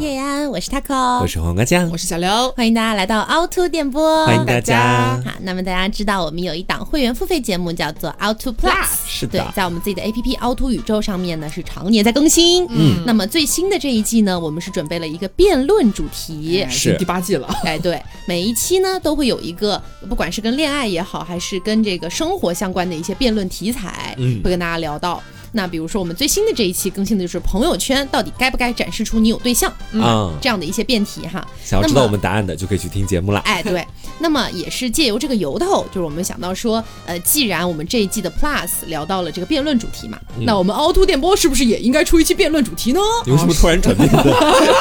[0.00, 5.20] 叶安，我是 taco，我是黄瓜酱，我是小刘，欢迎大家来到凹凸电波，欢迎大家。
[5.22, 9.40] 好，那么大家知道我们有一档会员付费节目叫做凹凸 Plus，是的。
[9.40, 12.66] 对，在我们自己的 APP 凹凸宇宙上面呢是常年在更新。
[12.70, 16.96] 嗯，那么最新的这一季呢，我们是准备了一个辩论主题，是。
[16.96, 17.46] 第八季了。
[17.64, 24.40] 哎，对，每一期呢都会有一个，不管是跟恋爱也好，还是跟这个生活相关的一些辩论题材，嗯。
[24.42, 25.22] 会跟大家聊到。
[25.52, 31.46] 那比如说我们最新的这一期更新的就是朋友圈到底该不该展示出你有对象啊、这样的一些辩题哈。
[31.64, 33.40] 想要知道我们答案的，就可以去听节目了。
[33.40, 33.86] 哎，对，
[34.20, 43.00] 那么也是借由这个由头，就是我们想到说，呃，既然我们这一季的 Plus 聊到了这个辩论主题嘛，那我们凹凸电波是不是也应该出一期辩论主题呢？
[43.24, 44.22] 你为什么突然转变的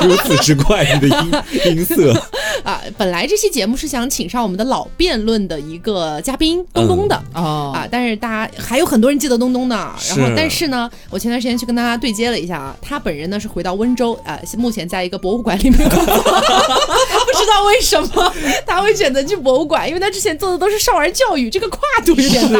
[0.01, 0.85] 如此之快？
[1.01, 2.13] 你的音音色，
[2.63, 7.15] 啊，本来这期节目是想请上我们的老辩论的一个嘉宾东东的。
[7.33, 9.93] 哦啊，但是大家还有很多人记得东东呢。
[10.09, 16.05] 然后，但是呢，我前段时间去跟大家对接了一下啊，他本人呢是回到温州啊、目前在一个博物馆里面工作。
[16.05, 18.33] 不知道为什么
[18.65, 22.59] 他会选择去博物馆，因为他之前做的都是少儿教育，这个跨度有点大。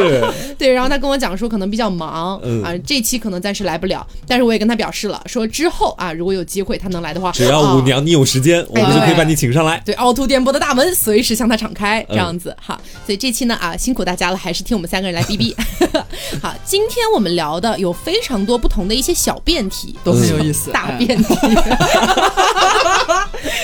[0.58, 9.82] 对，然后他跟我讲说可能比较忙、嗯啊，这期可能暂时来不了，但是我也跟他表示了，说之后啊，如果有机会他能来的话，只要啊舞娘你有时间，我们就可以把你请上来。
[9.86, 12.80] 对，凹凸电波的大门随时向他敞开，这嗯样子好。
[13.06, 15.56] 所以这期呢啊，辛苦大家了，还是听我们三个人来逼逼。
[16.42, 20.72] 好，今天我们聊的有非常多不同的一些小辩题，都很有意思。
[20.72, 21.36] 大哎辩题。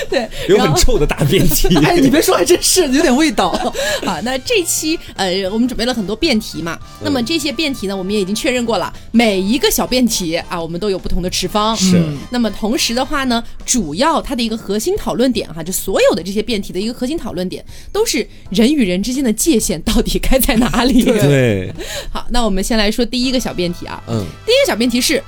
[0.08, 3.50] 对，有很臭的大辩题，哎，你别说，还真是有点味道。
[4.04, 6.78] 好，那这期呃，我们准备了很多辩题嘛。
[7.02, 11.76] 那么这些辩题呢，我们也已经确认过了，每一个小辩题啊，我们都有不同的持方。
[11.76, 21.02] 是嗯那么同时的话呢，主要它的一个核心讨论点哈，就所有的这些辩题的一个核心讨论点，都是人与人之间的界限到底该在哪里。
[21.04, 21.72] 对，
[22.10, 24.02] 好，那我们先来说第一个小辩题啊。
[24.06, 25.22] 嗯，第一个小辩题是。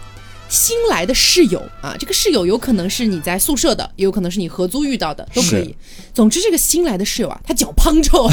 [0.51, 5.77] 新来的室友啊，这个室友有可能是你在宿舍的，也有可能是你合租遇到的，都可以。
[6.15, 8.27] 总之，这个新来的室友啊，他脚滂臭，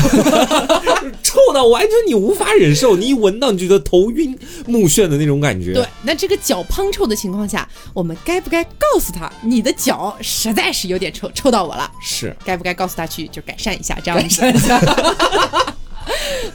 [1.22, 4.33] 臭到完全你无法忍受，你一闻到你就觉得头晕
[4.65, 5.73] 目眩的那种感觉。
[5.73, 11.92] 对，，那这个脚滂臭的情况下，我们该不该告诉他，你的脚实在是有点臭，臭到我了？
[12.02, 14.42] 是该不该告诉他去就改善一下这样子？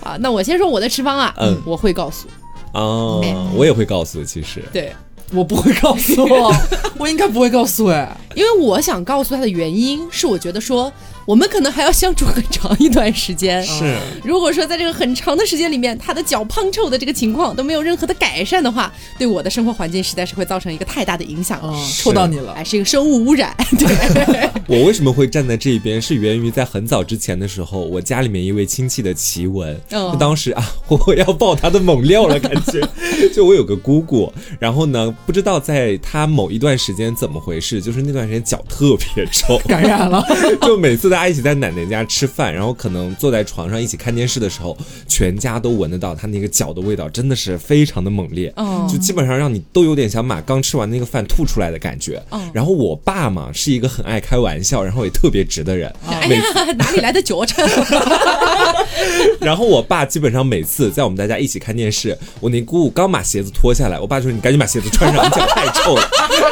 [0.02, 2.26] 啊，那我先说我的持方啊，嗯我会告诉，
[2.72, 4.62] 哦哎，我也会告诉，其实。
[4.72, 4.92] 对，
[5.32, 6.52] 我不会告诉我，
[6.98, 8.16] 我应该不会告诉哎。
[8.34, 10.92] 因为我想告诉他的原因是，我觉得说
[11.30, 13.62] 我们可能还要相处很长一段时间。
[13.62, 21.60] 是如果说在这个很长的时间里面，他的脚胖臭的这个情况都没有任何的改善的话，对我的生活环境实在是会造成一个太大的影响。
[21.62, 22.64] 嗯，臭到你了哎，。
[22.64, 23.56] 是一个生物污染。
[23.78, 29.72] 对， 我为什么会站在这一边，是源于在很早之前的时候，我家里面一位亲戚的奇闻。
[29.92, 32.80] 哦就当时啊，我要爆他的猛料了，感觉。
[33.32, 40.24] 就我有个姑姑，然后呢，不知道在她某一段时间怎么回事，就是那段时间脚特别臭，感染了，
[40.62, 44.76] 就每次大家一起在奶奶家吃饭，然后可能坐在床上一起看电视的时候，
[45.06, 52.22] 全家都闻得到他那个脚的味道，真的是非常的猛烈，哦就基本上让你都有点想把刚吃完那个饭吐出来的感觉。
[52.30, 56.42] 哦然后我爸嘛是一个很爱开玩笑，然后也特别直的人， 哎呀，
[56.76, 57.62] 哪里来的脚臭？
[59.40, 66.08] 然后我爸基本上每次在我们大家一起看电视，我那姑姑刚把鞋子脱下来，我爸就说你赶紧把鞋子穿上，你脚太臭了。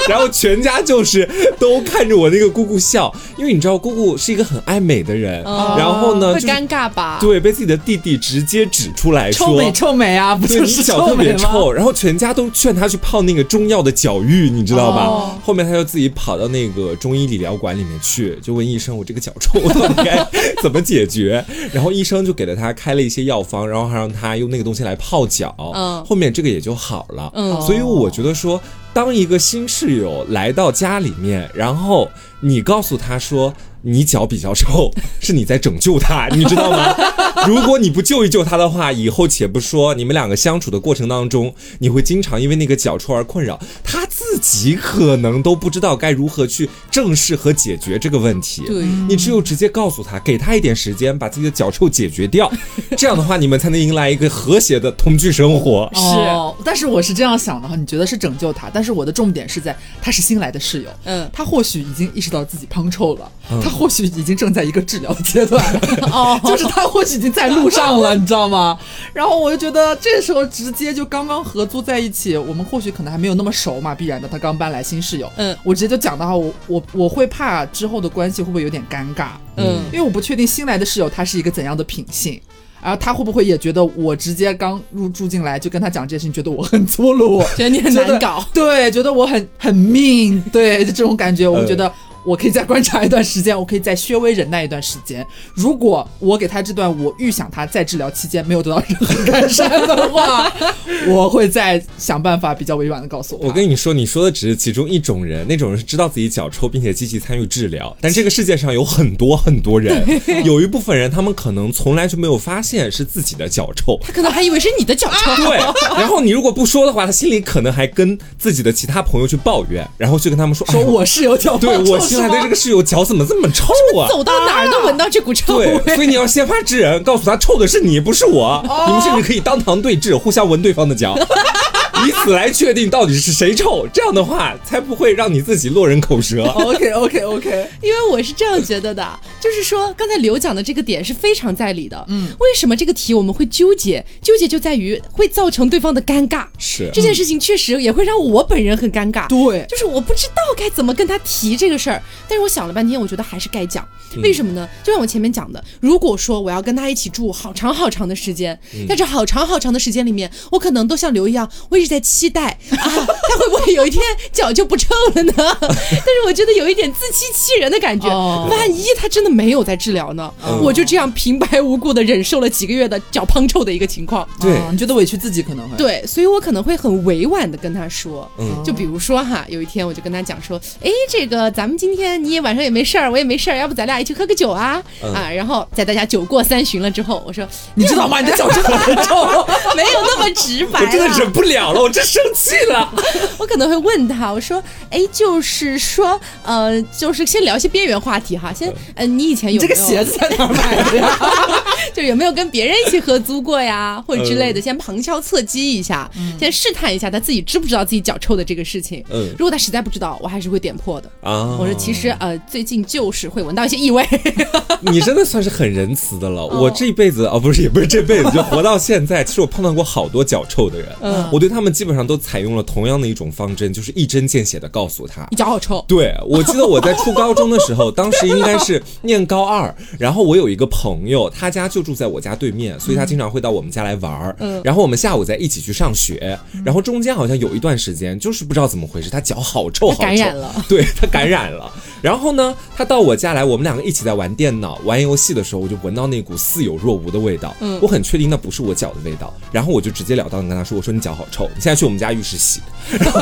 [0.09, 1.29] 然后全家就是
[1.59, 7.19] 都看着我那个姑姑笑，因为你知道姑姑是一个很爱美的人，然后呢，会尴尬吧？
[7.21, 9.47] 对被自己的弟弟直接指出来说。
[9.47, 11.17] 臭美臭美啊，不对就是你脚特？
[11.17, 15.05] 别臭，然后全家都劝他去泡那个中药的脚浴，你知道吧？
[15.07, 20.27] 哦后面他就自己跑到那个中医理疗馆里面去，就问医生：“我这个脚臭 到底该
[20.63, 25.55] 怎么解决？” 然后医生就给了他开了一些药方，然后还让他用那个东西来泡脚。
[25.75, 27.31] 嗯后面这个也就好了。
[27.35, 28.61] 嗯所以我觉得说，
[28.93, 32.09] 当一个新室友来到家里面，然后
[32.41, 33.53] 你告诉他说。
[33.89, 36.95] 你脚比较臭，是你在拯救他，你知道吗？
[37.47, 48.63] 如果你不救一救他的话，以后且不说你们两个相处的过程当中，你会经常因为那个脚臭而困扰，他自己可能都不知道该如何去正视和解决这个问题。
[48.67, 52.51] 对你只有直接告诉他，给他一点时间，把自己的脚臭解决掉，
[52.97, 55.91] 这样的话，你们才能迎来一个和谐的同居生活。
[55.95, 63.31] 哦，但是我是这样想的哈，你觉得是拯救他，但是我的重点是在他是新来的室友，嗯他或许已经意识到自己胖臭了，
[63.63, 65.65] 他或许已经正在一个治疗的阶段，
[66.11, 68.77] 哦 就是他或许已经在路上了，你知道吗？
[69.15, 82.41] 然后我就觉得这时候直接就刚刚合租在一起，我们或许可能还没有那么熟嘛，必然的，他刚搬来新室友，嗯我直接就讲的话，我我我会怕之后的关系会不会有点尴尬，嗯因为我不确定新来的室友他是一个怎样的品性。
[82.81, 88.43] 然后他会不会也觉得我直接刚入住进来就跟他讲这些事情，觉得我很粗鲁，觉得你很难搞。
[88.55, 91.93] 对，觉得我很很命，对，就这种感觉，我呃觉得
[92.29, 95.27] 我可以再观察一段时间，我可以再稍微忍耐一段时间。
[95.55, 100.53] 如果我给他这段我预想他在治疗期间没有得到任何改善的话，
[101.09, 103.47] 我会再想办法比较委婉的告诉我。
[103.49, 107.97] 我跟你说，你说的只是其中一种人，那种人是知道自己脚臭并且积极参与治疗。
[107.99, 110.05] 但这个世界上有很多很多人，
[110.45, 113.99] 有一部分人他们可能从来就没有发现是自己的脚臭。
[114.03, 115.35] 他可能还以为是你的脚臭。
[115.43, 115.57] 对，
[115.97, 124.09] 然后你如果不说的话，他心里可能还跟自己的其他朋友去抱怨，然后去跟他们说，说哎我是有脚对臭我新来的这个室友脚怎么这么臭啊？
[124.09, 125.81] 走到哪儿都闻到这股臭味。
[125.85, 128.61] 对，所以你要先发制人，告诉他臭的是你，不是我。
[128.87, 131.17] 你们甚至可以当堂对峙，互相闻对方的脚，
[132.07, 133.87] 以此来确定到底是谁臭。
[133.93, 136.45] 这样的话，才不会让你自己落人口舌。
[136.45, 142.05] OK OK OK，因为我是这样觉得的，就是说刚才刘讲的这个点是非常在理的。
[142.09, 144.05] 嗯，为什么这个题我们会纠结？
[144.23, 146.45] 纠结就在于会造成对方的尴尬。
[146.59, 149.29] 是这件事情确实也会让我本人很尴尬。
[149.29, 151.98] 对就是我不知道该怎么跟他提这个事儿，
[152.29, 153.87] 但是我想了半天，我觉得还是该讲。
[154.23, 154.69] 为什么呢？
[154.83, 158.59] 就像我前面讲的，如果说我要跟他一起住好长好长的时间，
[158.89, 164.03] 在这好长好长的时间里面，我可能都像刘一样，我一直在期待 啊，他会不会有一天
[164.33, 165.33] 脚就不臭了呢？
[165.61, 170.33] 但是我觉得有一点自欺欺人的感觉，哦万一他真的没有在治疗呢？
[170.47, 174.27] 嗯我就这样平白无故的忍受了几个月的脚胖臭的一个情况。
[174.41, 175.77] 对嗯你觉得委屈自己可能会。
[175.77, 184.83] 对，所以我可能会很委婉的跟他说，嗯就比如说哈，有一天我就跟他讲说，哎，这个咱们今天你也晚上也没事儿，我也没事儿，要不咱俩一起喝个酒啊？
[185.03, 188.21] 嗯啊，然后在大家酒过三巡了之后，我说你知道吗？
[188.21, 189.15] 你的脚真的很臭。
[189.77, 192.93] 没有那么直白啦，我真的忍不了了，我真生气了。
[193.39, 201.19] 我可能会问他，我说，哎，就是说，呃，就是先聊一些边缘话题哈，先，呃，你以前有没有这个鞋子在哪儿买的呀？
[201.95, 209.05] 就有没有跟别人一起合租过呀，或者之类的，先旁敲侧击一下，先试探一下他自己知不知道自己脚臭的这个事情。
[209.11, 211.09] 嗯如果他实在不知道，我还是会点破的。
[211.23, 214.05] 啊我说其实呃，最近就是会闻到一些异味。
[214.83, 216.43] 你真的算是很仁慈的了。
[216.43, 225.37] 哦我这一辈子哦，不是也不是这辈子，就活到现在，其实我碰到过好多脚臭的人，嗯我对他们基本上都采用了同样的一种方针，就是一针见血的告诉他你。
[225.37, 225.83] 脚好臭。
[225.89, 234.37] 对，我记得我在初高中的时候，当时应该是念高二，然后我有一个朋友，他家就住在我家对面，所以他经常会到我们家来玩儿。
[234.41, 241.68] 嗯然后我们下午再一起去上学，然后中间好像有一段时间，就是不知道怎么回事，他脚好臭，好臭，感染了对他感染了。
[242.01, 247.55] 然后呢，他到我家来，我们两个一起在玩电脑、玩游戏的时候，我就闻到那股似有若无的味道。
[247.61, 252.61] 嗯我很确定那不是我脚的味道，然后我就直截了当的跟他说：“我说你脚好臭，你现在去我们家浴室洗。”
[252.99, 253.21] 然后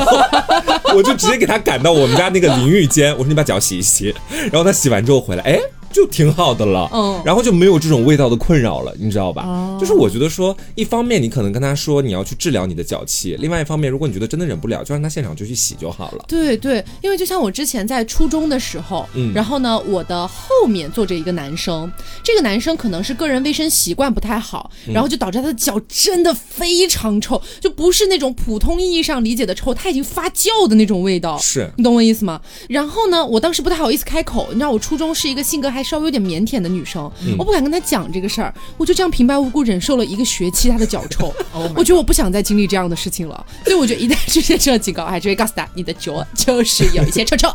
[0.95, 4.13] 我就直接给他赶到我们家那个淋浴间，我说你把脚洗一洗。
[4.51, 5.59] 然后他洗完之后回来，哎。
[5.97, 9.41] 就挺好的了，嗯然后就没有这种味道的困扰了，你知道吧？
[9.47, 16.25] 哦就是我觉得说，一方面你可能跟他说你要去治疗你的脚气，另外一方面，如果你觉得真的忍不了，就让他现场就去洗就好了。
[16.27, 21.91] 对对，因为就像我之前在初中的时候，嗯然后呢，我的后面坐着一个男生，
[22.23, 31.37] 这个男生可能是个人卫生习惯不太好，嗯然后就导致他的脚真的非常臭，就不是那种普通意义上理解的臭，他已经发酵的那种味道。
[31.39, 32.39] 是，你懂我意思吗？
[32.69, 41.33] 然后呢，我当时不太好意思开口，你知道，我初中是一个性格还稍微有点腼腆的女生，我不敢跟她讲这个事儿，我就这样平白无故忍受了一个学期她的脚臭。
[41.53, 47.49] Oh 我觉得我不想再经历这样的事情了，所以我觉得一旦出现这种警告，我还是会告诉她，你的脚就是有一些臭臭。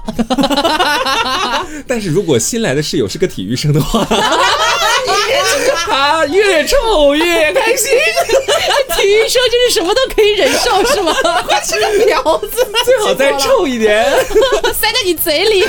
[1.87, 4.05] 但是如果新来的室友是个体育生的话，
[5.87, 7.91] 他越臭越开心，
[8.97, 11.15] 体育生就是什么都可以忍受，是吗？
[11.69, 14.05] 这个婊子，最好再臭一点。
[14.75, 15.65] 塞在你嘴里。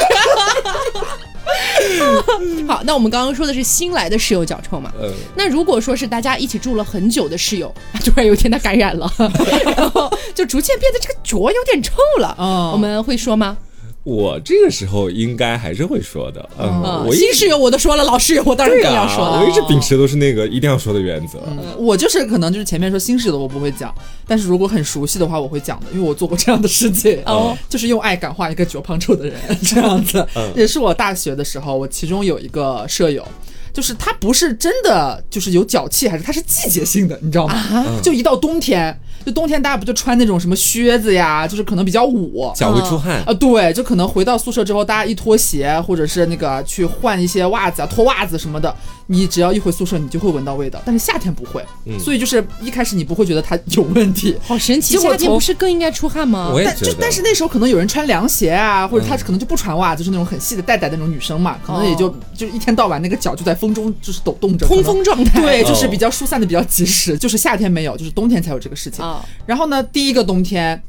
[2.67, 4.91] 好，那我们刚刚说的是新来的室友脚臭嘛？
[5.01, 7.73] 嗯，那如果说是大家一起住了很久的室友，
[8.03, 9.12] 突然有一天他感染了，
[9.75, 13.57] 然后就逐渐变得这个脚有点臭了，哦我们会说吗？
[14.03, 16.50] 我这个时候应该还是会说的。
[16.60, 19.41] 嗯，新室友我都说了，老室友我当然要说了。
[19.41, 21.39] 我一直秉持都是那个一定要说的原则。
[21.77, 23.93] 我就是可能就是前面说新式的我不会讲，
[24.27, 27.17] 但是如果很熟悉的话我会讲的，因为我做过这样的事情。
[27.25, 30.25] 哦，就是用爱感化一个脚胖臭的人，这样子。
[30.36, 33.25] 嗯也是我大学的时候，我其中有一个舍友。
[33.74, 37.56] 就是它不是真的就是有脚气，还是它是季节性的，你知道吗？
[37.74, 48.74] 嗯就一到冬天，就冬天大家不就穿那种什么靴子呀，就是可能比较捂，脚会出汗，啊，对，就可能回到宿舍之后，大家一脱鞋，或者是那个去换一些袜子啊、脱袜子什么的，
[49.08, 50.80] 你只要一回宿舍，你就会闻到味道。
[50.86, 54.38] 但是夏天不会，嗯所以就是一开始你不会觉得它有问题。
[54.44, 54.98] 好神奇！
[55.01, 56.60] 夏天不是更应该出汗吗我？
[56.60, 65.39] 也但就觉得但是那时候可能有人穿凉鞋啊，或者她嗯可能就不穿袜子，就是那种很细的带带的那种女生嘛，可能也就、哦就一天到晚那个脚就在风中就是抖动着，通风状态。
[65.41, 69.03] 对，就是哦比较疏散的比较及时， 就是夏天没有，就是冬天才有这个事情。
[69.03, 70.82] 啊，然后呢，第一个冬天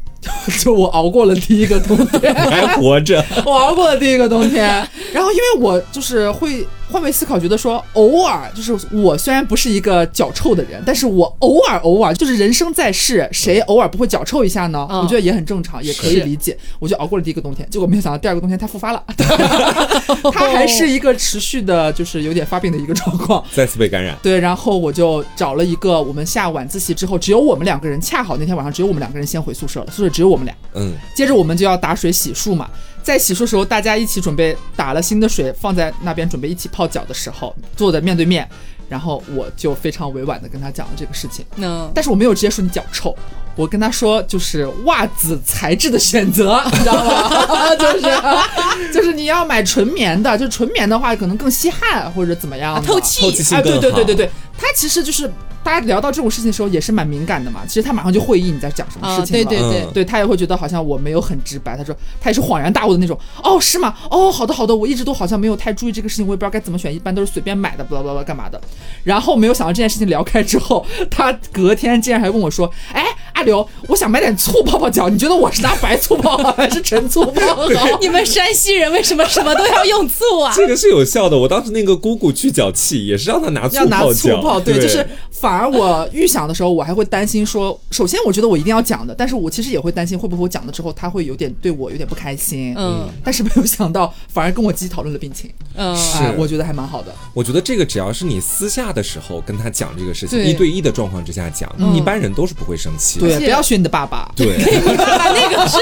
[0.58, 4.64] 就我熬过了第一个冬天， 还活着， 我熬过了第一个冬天。
[5.12, 14.86] 然后因为我就是会换位思考，觉得说偶尔就是我虽然不是一个脚臭的人，但是我偶尔偶尔就是人生在世，谁偶尔不会脚臭一下呢？
[14.90, 16.56] 嗯我觉得也很正常，也可以理解。
[16.78, 19.02] 我就熬过了第一个冬天，结果没有想到第二个冬天它复发了，
[20.32, 23.44] 它还是一个持续的，就是有点发病的一个状况。
[23.52, 24.16] 再次被感染。
[24.22, 30.54] 对，然后我就找了一个，我们下晚自习之后，只有我们两个人，恰好那天晚上只有我们两个人先回宿舍了，宿舍只有我们俩。
[30.74, 32.68] 嗯，接着我们就要打水洗漱嘛，
[33.04, 38.48] 在洗漱时候，大家一起准备打了新的水放在那边，准备一起泡脚的时候，坐的面对面，
[38.88, 43.14] 然后我就非常委婉的跟他讲了这个事情，嗯，但是我没有直接说你脚臭。
[43.56, 47.70] 我跟他说，就是袜子材质的选择， 你知道吗？
[47.78, 48.02] 就是
[48.92, 53.80] 就是你要买纯棉的，就纯棉的话可能更吸汗或者怎么样、啊透气透气性啊，更好。
[53.80, 55.30] 对对对对对，它其实就是
[55.64, 57.62] 大家聊到这种事情的时候也是蛮敏感的嘛。
[57.66, 59.44] 其实他马上就会意你在讲什么啊，事情了。
[59.44, 63.18] 对对对嗯，对他也会觉得好像我没有很直白，他说他也是恍然大悟的那种。
[63.42, 63.94] 哦，是吗？
[64.10, 68.60] 哦，好的好的，我一直都好像没有太注意这个事情，我也不知道该怎么选，一般都是随便买的，巴拉巴拉干嘛的。
[69.02, 73.04] 然后没有想到这件事情聊开之后，他隔天竟然还问我说：“哎，
[73.34, 77.68] 阿刘，我想买点醋泡泡脚，你觉得我是拿白醋泡好还是陈醋泡好？”
[78.00, 80.52] 你们山西人为什么什么都要用醋啊？
[80.56, 81.36] 这个是有效的。
[81.36, 97.12] 我当时那个姑姑去脚气也是让她拿醋要拿泡泡，对，就是反而我预想的时候，我还会担心说，首先我觉得我一定要讲的，但是我其实也会担心会不会我讲了之后他会有点对我有点不开心，嗯但是没有想到反而跟我积极讨论了病情，嗯，哎，我觉得还蛮好的。
[97.32, 103.23] 我觉得这个只要是你私下的时候跟他讲这个事情，对一对一的状况之下讲，嗯一般人都是不会生气的。
[103.28, 104.30] 对，不要学你的爸爸。
[104.36, 104.56] 对，
[104.96, 105.76] 爸爸那个是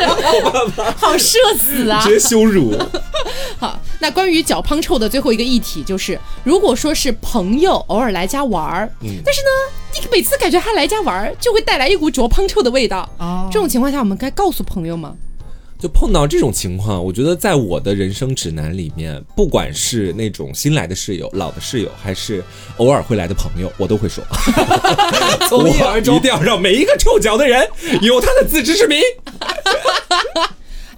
[0.97, 2.03] 好社死啊！
[2.03, 2.75] 直接羞辱。
[3.59, 9.51] 好，那关于脚胖臭的最后一个议题就是，如果说是朋友偶尔来家玩儿，嗯但是呢，
[9.95, 13.09] 你每次感觉他来家玩儿，就会带来一股脚胖臭的味道。
[13.19, 15.15] 哦这种情况下，我们该告诉朋友吗？
[15.83, 22.41] 就碰到这种情况，我觉得在我的人生指南里面，不管是那种新来的室友、老的室友，还是
[22.77, 24.23] 偶尔会来的朋友，我都会说，
[25.51, 27.69] 从一而终我一定要让每一个臭脚的人
[28.01, 29.01] 有他的自知之明。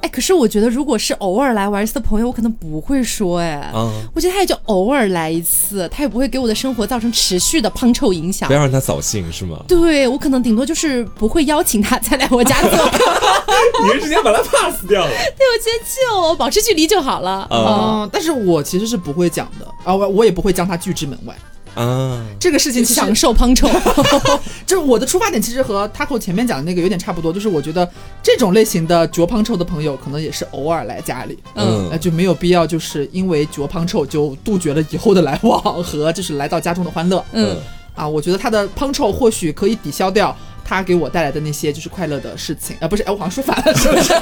[0.02, 8.52] 哎，可是我觉得，如果是偶尔来玩一次的朋友，我可能不会说，哎，嗯我觉得他也就偶尔来一次，他也不会给我的生活造成持续的胖臭影响不。
[8.52, 9.64] 要让他扫兴，是吗？
[9.66, 12.98] 对我可能顶多就是不会邀请他再来我家做客，
[13.84, 15.10] 你是直接把他 pass 掉了。
[15.36, 15.84] 对我觉得
[16.30, 17.46] 就保持距离就好了。
[17.50, 18.02] 啊。
[18.04, 19.66] 嗯，但是我其实是不会讲的。
[19.84, 21.34] 啊，我我也不会将他拒之门外。
[21.74, 23.68] 啊，这个事情其实享受胖臭，
[24.64, 27.88] 就是我的出发点其实和 Taco 前面讲的那个有点差不多，就是我觉得
[28.22, 31.88] 这种类型的嚼胖臭的朋友，可能也是偶尔来家里，嗯。
[31.90, 37.24] 那就没有必要就是因为嚼胖臭就杜绝了以后的来往和就是来到家中的欢乐。
[37.32, 37.56] 嗯，
[37.96, 40.34] 啊，我觉得他的胖臭或许可以抵消掉
[40.64, 44.14] 他给我带来的那些就是快乐的事情啊，不是，哎，我好像说反了， 是不是？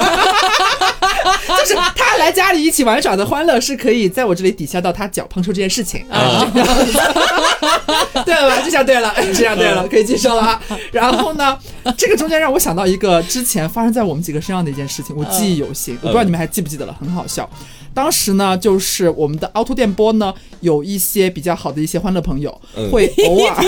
[1.47, 6.51] 就是他来家里一起玩耍的欢乐是可以在我这里抵消到他脚碰触这件事情啊，
[8.25, 8.61] 对了吧？
[8.65, 10.61] 这下对了， 这下对了，可以接受了啊。
[10.91, 11.57] 然后呢，
[11.97, 17.49] 这个中间让我想到一个之前发生在我们几个身上的一件事情，我记忆犹新，我不知道你们还记不记得了，很好笑。
[17.95, 23.65] 当时呢，就是我们的凹凸电波呢，有一些比较好的一些欢乐朋友，嗯会 偶尔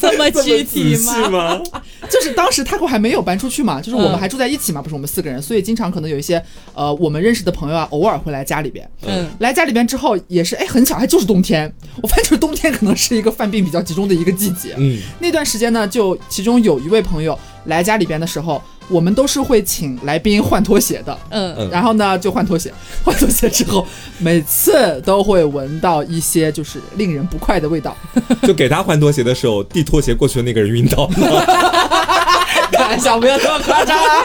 [0.00, 0.96] 这么 具体
[1.30, 1.60] 吗？
[2.10, 6.42] 就是当时他还没有搬出去嘛，就是我们嗯还住在一起嘛，不是我们四个人，所以经常可能有一些
[6.74, 8.88] 呃我们认识的朋友啊，偶尔会来家里边。
[9.02, 11.72] 嗯，来家里边之后也是哎很巧，还就是冬天。
[12.02, 14.74] 我发现就是冬天可能是一个犯病比较集中的一个季节。
[14.78, 21.16] 嗯，那段时间呢，就其中有一位朋友来家里边的时候，我们都是会请来宾换拖鞋的。
[21.30, 22.72] 嗯嗯然后呢，就换拖鞋，
[23.04, 23.86] 换拖鞋之后，
[24.18, 27.96] 每次都会闻到一些就是令人不快的味道。
[28.42, 32.10] 就给他换拖鞋的时候，递拖鞋过去的那个人晕倒了。
[32.72, 34.24] 开玩笑，不要这么夸张啊！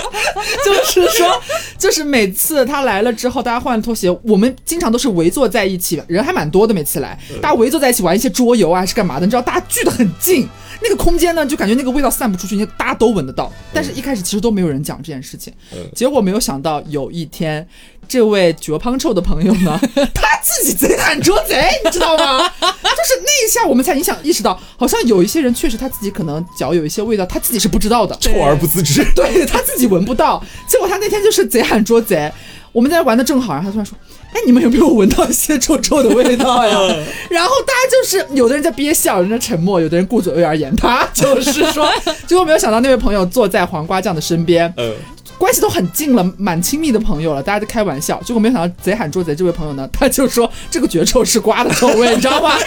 [0.63, 1.41] 就是说，
[1.77, 6.73] 就是每次他来了之后，大家换拖鞋，我们经常都是围坐在一起，人还蛮多的。
[6.73, 9.25] 每次来，大家围坐在一起玩一些桌游啊，还是干嘛的？
[9.25, 10.47] 你知道，大家聚得很近，
[10.81, 13.51] 那个空间呢，就感觉那个味道散不出去，你大家都闻得到。
[13.73, 17.67] 但是一开始其实都没有人讲这件事情，嗯结果没有想到有一天，
[18.07, 19.79] 这位脚胖臭的朋友呢，
[20.13, 22.47] 他自己贼喊捉贼，你知道吗？
[22.59, 28.15] 就是那一下，我们才影响意识到，好像有一些人确实他自己可能脚有一些味道，他自己是不知道的。
[28.19, 29.05] 臭而不自知。
[29.15, 32.31] 对他自己闻不到，结果他那天就是贼喊捉贼，
[32.75, 33.97] 我们在那玩的正好，然后他突然说
[34.35, 36.77] ：“哎，你们有没有闻到一些臭臭的味道呀？”
[37.31, 41.89] 然后大家就是有的人在憋笑，有的人在沉默，有的人顾左右而言他，就是说，
[42.27, 44.93] 结果没有想到那位朋友坐在黄瓜酱的身边，嗯，
[45.37, 48.21] 关系都很近了，蛮亲密的朋友了，大家在开玩笑。
[48.25, 52.55] 结果没有想到贼喊捉贼这位朋友呢，他就说这个绝臭是瓜的臭味，你知道吗？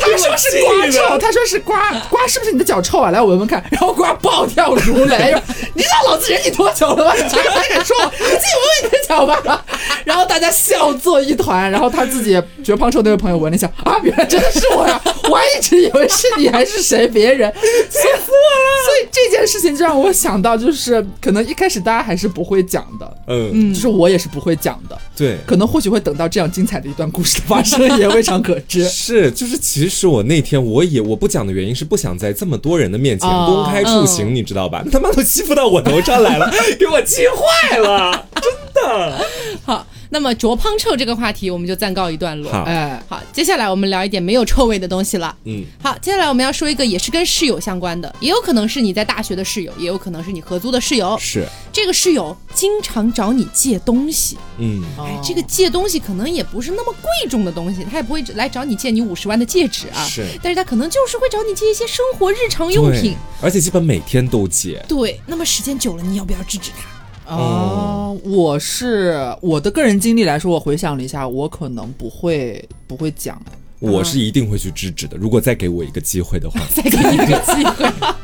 [0.00, 3.10] 他说是瓜臭，他说是瓜瓜，是不是你的脚臭啊？
[3.12, 3.64] 来我闻闻看。
[3.70, 5.34] 然后瓜暴跳如雷，
[5.74, 7.14] 你知道老子忍你多久了吗？
[7.14, 8.04] 你居然还敢说我？
[8.04, 9.64] 你自己闻闻你的脚吧。
[10.04, 15.00] 然后大家笑作一团，然后他自己绝胖臭那位朋友闻了一下，啊，原来真的是我呀！
[15.28, 18.78] 我还一直以为是你还是谁别人，气死我了。
[18.86, 25.36] 所以这件事情就让我想到，就是可能一开始大家还是不会讲的，嗯，就是我也是不会讲的，对。
[25.46, 28.84] 可能或许会等到这样精彩的一段故事的发生，也未尝可知。
[28.88, 34.82] 是，就是其实我那天我也我不讲的原因是不想在这么多人的面前哦公开处刑，你知道吧？
[34.90, 38.50] 他妈都欺负到我头上来了，给我气坏了，真
[38.82, 39.26] 的。
[39.64, 42.50] 好，那么浊胖臭这个话题我们就暂告一段落。
[42.50, 45.36] 好哎，好，接下来我们聊一点没有臭味的东西了。
[45.44, 51.16] 嗯，好，接下来我们要说一个也是跟室友相关的，也有可能是你在大学的室友，也有可能是你合租的室友。
[51.18, 64.82] 是，这个室友经常找你借东西，嗯，哎，这个借东西可能也不是那么贵重的东西，他也不会来找你借你五十万的戒指啊，是但是他可能就是会找你借一些生活日常用品。，而且基本每天都借。
[64.88, 66.97] 对，那么时间久了，你要不要制止他？
[67.28, 73.40] 哦，我是我的个人经历来说，我回想了一下，我可能不会不会讲。
[73.80, 76.60] 我是一定会去制止的，如果再给我一个机会的话。
[76.74, 77.88] 再给你一个机会。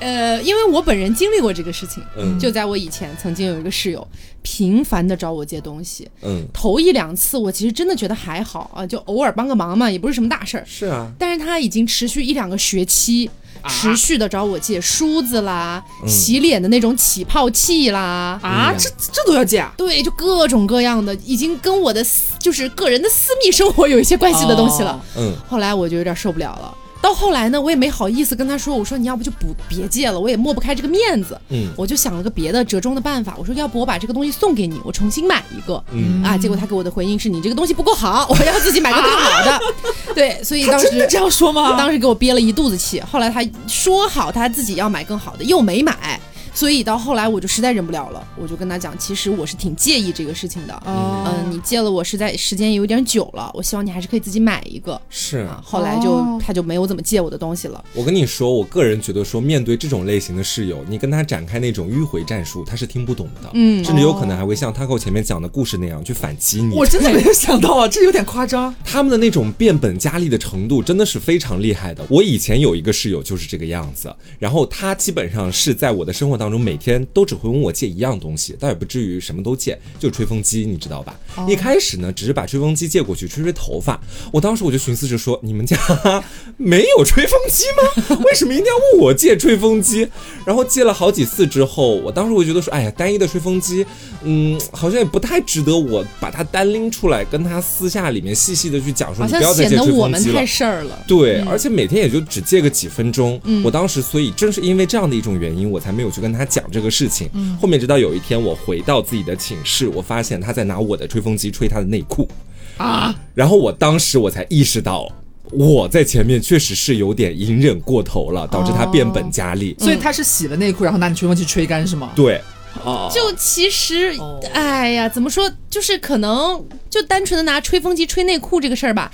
[0.00, 4.06] 呃，因为我本人经历过这个事情，嗯就在我以前曾经有一个室友，
[4.42, 6.08] 频繁的找我借东西。
[6.22, 10.64] 嗯，头一两次我其实真的觉得还好啊，就偶尔帮个忙嘛，也不是什么大事儿。
[10.64, 13.28] 是啊，但是他已经持续一两个学期，
[13.66, 19.72] 持续的找我借梳子啦、洗脸的那种起泡器啦，啊，这这都要借啊？
[19.76, 24.92] 对，就各种各样的，已经跟我的私就是个人的私密生活有一些关系的东西了。
[24.92, 26.74] 哦嗯，后来我就有点受不了了。
[27.00, 31.40] 到后来呢，我也没好意思跟他说，我说你要不就不别借了，我也抹不开这个面子。
[31.50, 35.82] 嗯我就想了个别的折中的办法，我说要不我把这个东西送给你，我重新买一个。
[35.92, 39.60] 嗯啊，结果他给我的回应是你这个东西不够好，我要自己买个更好的。
[40.14, 41.76] 对，所以当时这样说吗？
[41.78, 43.00] 当时给我憋了一肚子气。
[43.00, 46.20] 后来他说好他自己要买更好的，又没买。
[46.58, 50.74] 所以到后来我就实在忍不了了，我就跟他讲，其实我是挺介意这个事情的。
[50.86, 55.00] 哦嗯，你借了我实在时间也有点久了，我希望你还是可以自己买一个。
[55.08, 57.84] 是啊，后来就、哦他就没有怎么借我的东西了。
[57.94, 66.74] 我跟你说，我个人觉得说，面对这种类型的室友，你跟他展开那种迂回战术，他是听不懂的，嗯甚至有可能还会像他跟我前面讲的故事那样去反击你。
[66.74, 68.74] 我真的没有想到啊，这有点夸张。
[68.84, 72.04] 他们的那种变本加厉的程度真的是非常厉害的。
[72.08, 81.18] 我以前有一个室友就是这个样子，然后他基本上是在我的生活当中每天都只会问我借一样东西，倒也不至于什么都借，就吹风机，你知道吧？
[81.48, 83.98] 一开始呢，只是把吹风机借过去吹吹头发。
[84.32, 85.76] 我当时我就寻思着说，你们家
[86.56, 88.18] 没有吹风机吗？
[88.26, 90.08] 为什么一定要问我借吹风机？
[90.44, 93.86] 然后借了好几次之后，我当时我觉得说，哎呀，单一的吹风机，
[94.24, 100.48] 嗯，好像也不太值得我把它单拎出来跟他私下里面细细的去讲说，你不要再借吹风机了我们太。
[100.48, 100.98] 事儿了。
[101.06, 103.38] 对，而且每天也就只借个几分钟。
[103.44, 107.28] 嗯我当时所以正是因为这样的一种原因，我才没有去跟他讲这个事情。
[107.34, 112.28] 嗯后面直到有一天我回到自己的寝室，我发现他在拿我的吹风机吹他的内裤
[112.76, 115.10] 啊，然后我当时我才意识到。
[115.50, 119.74] 我在前面确实是有点隐忍过头了，导致他变本加厉。
[119.78, 122.12] 所以他是洗了内裤，然后拿你吹风机吹干是吗？
[122.14, 122.38] 对，
[122.84, 125.50] 哦，就其实哦，哎呀，怎么说？
[125.70, 129.10] 就是可能就单纯的拿吹风机吹内裤这个事儿吧，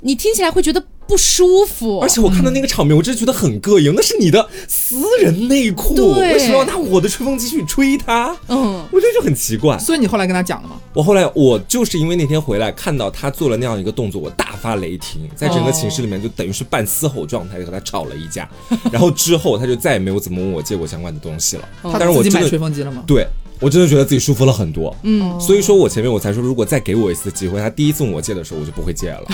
[0.00, 2.00] 你听起来会觉得不舒服。
[2.00, 3.94] 而且我看到那个场面，我真的觉得很膈应。
[3.94, 8.36] 那是你的私人内裤，对为什么要拿我的吹风机去吹它？
[8.48, 9.78] 嗯，我觉得就很奇怪。
[9.78, 10.76] 所以你后来跟他讲了吗？
[10.92, 18.48] 我后来我就是因为那天回来看到他做了那样一个动作，我大发雷霆，在整个寝室里面就等于是半嘶吼状态，就和他吵了一架。
[18.90, 21.68] 然后之后他就再也没有怎么问我借过相关的东西了。
[21.82, 23.04] 但是我真自己买吹风机了吗？
[23.06, 23.26] 对
[23.60, 24.94] 我真的觉得自己舒服了很多。
[25.02, 29.24] 嗯，所以说我前面我才说，如果再给我一次机会，他第一次问我借的时候，我就不会借了，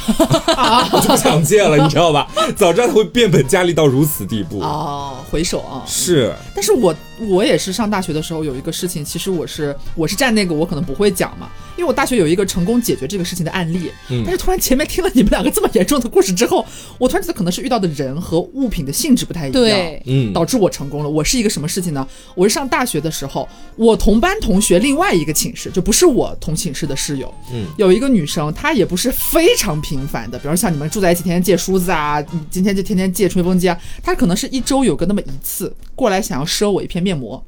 [0.93, 2.29] 我就不想借了，你知道吧？
[2.57, 4.61] 早知道他会变本加厉到如此地步。
[4.61, 5.83] 哦，回首啊。
[5.87, 6.95] 是，但是我
[7.29, 14.23] 我也是上大学的时候有一个事情，其实我是我是站那个我可能不会讲嘛，因为我大学有一个成功解决这个事情的案例，嗯。
[14.25, 16.65] 但是突然前面听了你们两个这么严重的故事之后，
[16.99, 20.03] 我突然觉得可能是遇到的人和物品的性质不太一样，对。
[20.07, 21.09] 嗯，导致我成功了。
[21.09, 22.07] 我是一个什么事情呢？
[22.35, 37.43] 我是上大学的时候，我同班同学另外一个寝室，就不是我同寝室的室友，嗯，有一个女生，她也不是非常频繁的，比如像你们住在一起，天天借梳子啊，你今天就天天借吹风机啊，她可能是一周有个那么一次过来想要赊我一片面膜。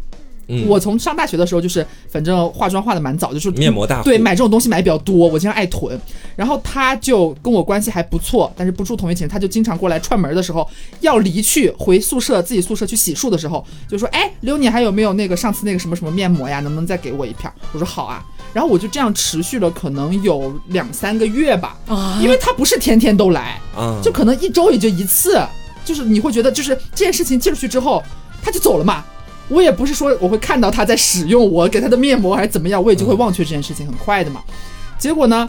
[0.46, 5.98] 嗯我从上大学的时候就是，反正化妆化的蛮早，就是面膜大对，买这种东西买比较多，我经常爱囤。
[6.36, 10.68] 然后他就跟我关系还不错，但是不住同一寝，他就经常过来串门的时候，
[11.00, 16.60] 要离去回宿舍自己宿舍去洗漱的时候，就说：“哎，刘你还有没有那个上次那个什么什么面膜呀？
[16.60, 18.22] 能不能再给我一片？”我说：“好啊。”
[18.52, 25.40] 然后我就这样持续了可能有两三个月吧，啊因为他不是天天都来，啊，就可能一周也就一次，
[25.86, 28.02] 就是你会觉得就是这件事情寄出去之后
[28.42, 29.02] 他就走了嘛。
[29.48, 34.42] 我也不是说我会看到他在使用我给他的面膜还是怎么样，我也就会忘却这件事情，很快的嘛。
[34.98, 35.48] 结果呢，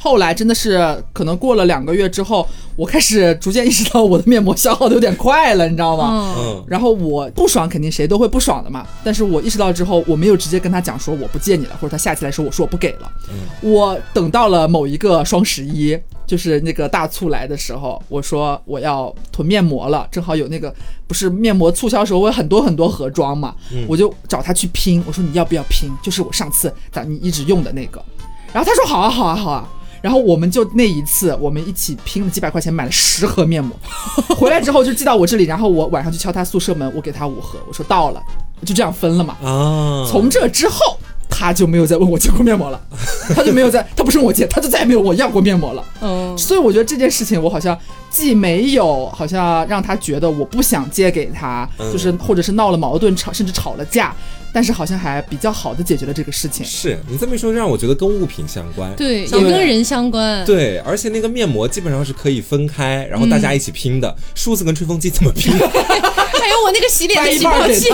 [0.00, 6.34] 后来真的是可能过了两个月之后，我开始逐渐意识到我的面膜消耗的有点快了，你知道吗？
[6.68, 8.86] 然后我不爽，肯定谁都会不爽的嘛。
[9.02, 13.12] 但是我意识到之后，我没有直接跟他讲说我不借你了，或者他下期来说我说我不给了。
[13.60, 20.72] 我等到了某一个双十一，就是那个大促来的时候，我说我要囤面膜了，正好有那个
[21.08, 23.52] 不是面膜促销时候，我有很多很多盒装嘛，
[23.88, 25.90] 我就找他去拼，我说你要不要拼？
[26.00, 28.00] 就是我上次咱你一直用的那个。
[28.52, 29.68] 然后他说好啊好啊好啊。
[30.00, 33.76] 然后我们就那一次，我们一起拼了几百块钱买了十盒面膜，
[34.36, 38.22] 回来之后就寄到我这里，然后我晚上去敲他宿舍门，我给他五盒，我说到了，
[38.64, 39.36] 就这样分了嘛。
[39.42, 40.96] 啊，从这之后，
[41.28, 42.80] 他就没有再问我借过面膜了，
[43.34, 45.84] 他就没有再，他不是问我借，他就再也没有问我要过面膜了。
[46.00, 47.76] 嗯，所以我觉得这件事情，我好像
[48.10, 54.14] 既没有好像让他觉得我不想借给他，嗯就是或者是闹了矛盾吵，甚至吵了架，
[54.52, 56.64] 但是好像还比较好的解决了这个事情。
[56.64, 58.94] 是你这么一说，让我觉得跟物品相关。
[58.96, 60.44] 对，也跟人相关。
[60.44, 64.14] 对，而且那个面膜基本上是可以分开，然后大家一起拼的。
[64.34, 65.52] 梳子跟吹风机怎么拼？
[66.38, 67.90] 还有我那个洗脸的起泡器，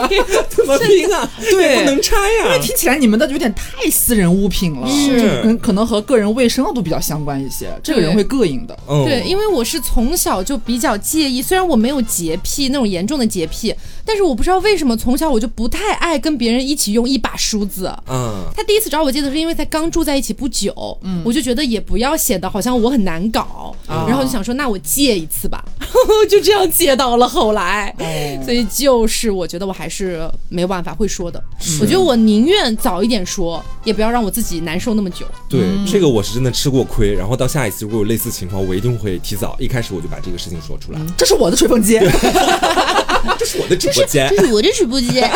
[0.49, 1.29] 怎么拼啊？
[1.41, 4.87] 对不能拆呀、听起来你们的有点太私人物品了，
[5.61, 8.79] 可能和个人卫生都比较相关一些，这个人会膈应的。
[8.89, 17.93] 嗯，对，因为我是从小就比较介意，虽然我没有洁癖那种严重的洁癖，但是我不知道为什么从小我就不太爱跟别人一起用一把梳子。
[18.09, 24.07] 嗯，他第一次找我借的是因为才刚住在一起不久，我就觉得也不要显得好像我很难搞，啊。
[24.09, 25.65] 然后就想说那我借一次吧，
[26.29, 27.95] 就这样借到了后来，
[28.45, 31.43] 所以就是我觉得我还是没有办法会说的，
[31.81, 35.25] 我觉得我宁愿早一点说，也不要让我自己难受那么久。
[35.49, 35.87] 对，嗯。
[35.87, 41.01] 这个我是真的吃过亏，然后到下一次如果有类似情况，我一定会提早一开始我就把这个事情说出来。
[41.17, 41.99] 这是我的吹风机，
[43.39, 45.31] 这是我的直播间，这是我的直播间。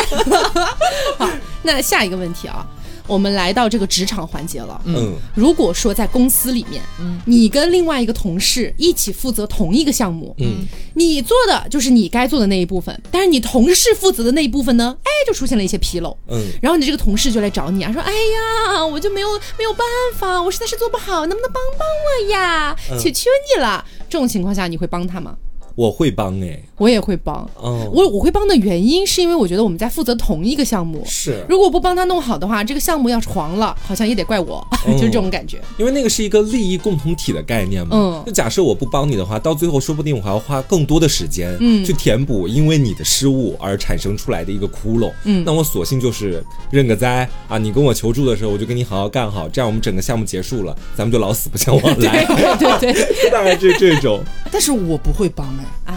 [1.17, 1.29] 好，
[1.63, 2.65] 那下一个问题啊，
[3.09, 4.79] 我们来到这个职场环节了。
[4.85, 16.15] 嗯如果说在公司里面，嗯你跟另外一个同事一起负责同一个项目，嗯，你做的就是你该做的那一部分，但是你同事负责的那一部分呢，哎，就出现了一些纰漏。
[16.27, 22.75] 嗯，然后你这个同事就来找你啊，说：“哎呀，我就没有没有办法，我实在是做不好，能不能帮帮我呀？
[22.91, 25.35] 嗯求求你了。”这种情况下，你会帮他吗？
[25.79, 27.49] 我会帮哎，我也会帮。
[27.63, 35.57] 嗯，我我会帮的原因是因为我觉得我们在负责同一个项目，是如果不帮他弄好的话，这个项目要是黄了，好像也得怪我， 就是这种感觉。
[35.77, 37.95] 因为那个是一个利益共同体的概念嘛。
[37.95, 45.09] 嗯就假设我不帮你的话，到最后说不定我还要花更多的时间，嗯去填补因为你的失误而产生出来的一个窟窿。
[45.23, 52.25] 嗯那我索性就是认个栽啊，你跟我求助的时候，我就跟你好好干好，这样我们整个项目结束了，咱们就老死不相往来。
[52.59, 54.19] 对对对 大概是这种
[54.51, 55.65] 但是我不会帮哎。
[55.85, 55.95] 啊，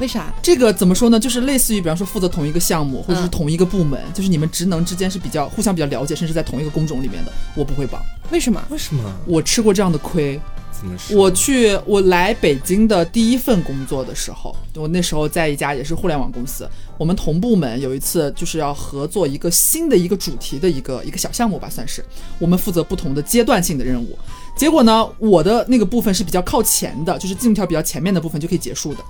[0.00, 0.32] 为啥？
[0.42, 1.18] 这个怎么说呢？
[1.18, 8.00] 就是类似于，比方说负责同一个项目，或者是嗯同一个部门，就是你们职能之间是比较互相比较了解，甚至在同一个工种里面的，我不会帮。
[8.30, 8.62] 为什么？
[8.70, 9.02] 为什么？
[9.26, 10.40] 我吃过这样的亏。
[10.70, 11.16] 怎么说？
[11.16, 22.04] 我去我来北京的第一份工作的时候，我那时候在一家也是互联网公司，我们同部门有一次就是要合作一个新的一个主题的一个一个小项目吧，算是
[22.38, 24.16] 我们负责不同的阶段性的任务。
[24.58, 29.00] 结果呢，我的那个部分是比较靠前的，就是进度条比较前面的部分就可以结束的。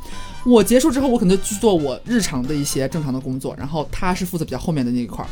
[0.45, 5.29] 我结束之后，我可能就去做我日常的一些正常的工作，然后他是负责比较后面的那一块儿。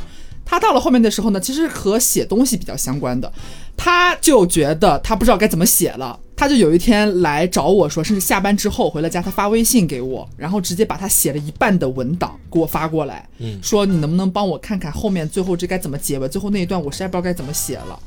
[0.48, 3.31] 他到了后面的时候呢，其实和写东西比较相关的，
[3.76, 17.98] 他就觉得他不知道该怎么写了，他就有一天来找我说，甚至下班之后回了家，他发微信给我，然后直接把他写了一半的文档给我发过来，嗯说你能不能帮我看看后面最后这该怎么结尾，最后那一段我实在不知道该怎么写了，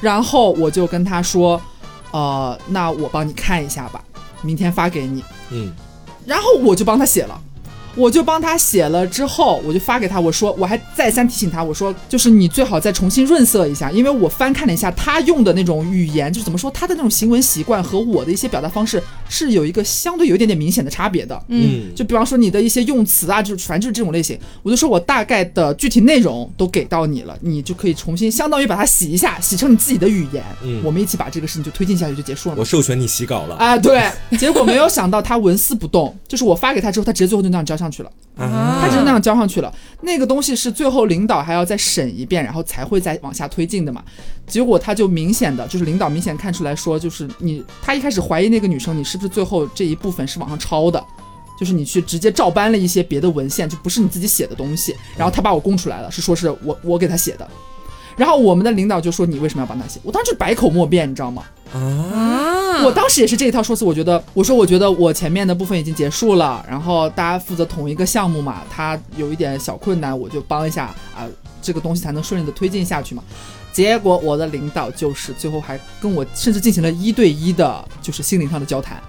[0.00, 1.60] 然后我就跟他说，
[2.10, 4.02] 呃，那我帮你看一下吧，
[4.42, 5.72] 明天发给你，嗯
[6.24, 7.40] 然后我就帮他写了。
[7.96, 21.42] 我就帮他写了之后，我就发给他，我说我还再三提醒他，我说就是你最好再重新润色一下，因为我翻看了一下他用的那种语言，就是怎么说他的那种行文习惯和我的一些表达方式是有一个相对有一点点明显的差别的。
[21.48, 30.82] 嗯，就比方说你的一些用词啊，就是反正就是这种类型，我就说我大概的具体内容都给到你了，你就可以重新相当于把它洗一下，洗成你自己的语言，嗯。
[30.84, 32.64] 我们一起把这个事情就推进下去就结束了我。
[32.64, 33.56] 授权你洗稿了。
[33.56, 34.04] 啊，对，
[34.38, 39.72] 结果没有想到他纹丝不动，就是我发给他之后，他直接最后就那样交上去了，啊他就是那样交上去了。
[40.02, 44.02] 那个东西是最后领导还要再审一遍，然后才会再往下推进的嘛。
[44.46, 51.02] 结果他就明显的，就是领导明显看出来说，就是你，他一开始怀疑那个女生，你是不是最后这一部分是往上抄的。
[51.58, 57.48] 就是你去直接照搬了一些别的文献，就不是你自己写的东西，然后他把我供出来了，是说是我我给他写的，
[58.14, 59.98] 然后我们的领导就说你为什么要帮他写？
[60.02, 61.44] 我当时就百口莫辩，你知道吗？
[61.72, 71.26] 啊，啊，我当时也是这一套说辞，我觉得我说我觉得我前面的部分已经结束了，然后大家负责同一个项目嘛，他有一点小困难，我就帮一下啊，
[71.60, 73.22] 这个东西才能顺利的推进下去嘛。
[73.72, 79.02] 结果我的领导就是最后还跟我甚至进行了一对一的，就是心灵上的交谈，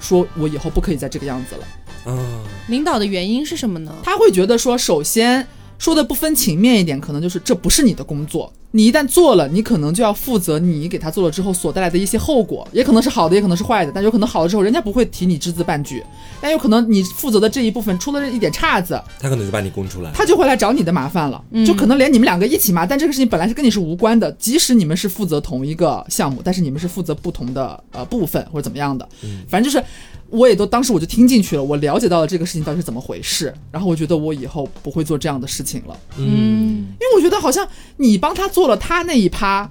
[0.00, 1.66] 说我以后不可以再这个样子了。
[2.06, 3.92] 嗯，领导的原因是什么呢？
[4.02, 5.46] 他会觉得说，首先
[5.78, 16.02] 说的不分情面一点，可能就是这不是你的工作，你一旦做了，你可能就要负责你给他做了之后所带来的一些后果，也可能是好的，也可能是坏的，但有可能好了之后，人家不会提你只字半句，
[16.40, 20.10] 但有可能你负责的这一部分出了一点岔子，他可能就把你供出来。
[20.12, 21.64] 他就会来找你的麻烦了，嗯。
[21.66, 29.06] 就可能连你们两个一起骂，但这个事情本来是跟你是无关的，即使你们是负责同一个项目，但是你们是负责不同的呃部分或者怎么样的，
[29.48, 29.84] 反正就是
[30.30, 39.70] 我也都当时我就听进去了，我了解到了这个事情到底是怎么回事，然后我觉得我以后不会做这样的事情了，嗯，嗯，因为我觉得好像你帮他做了他那一趴。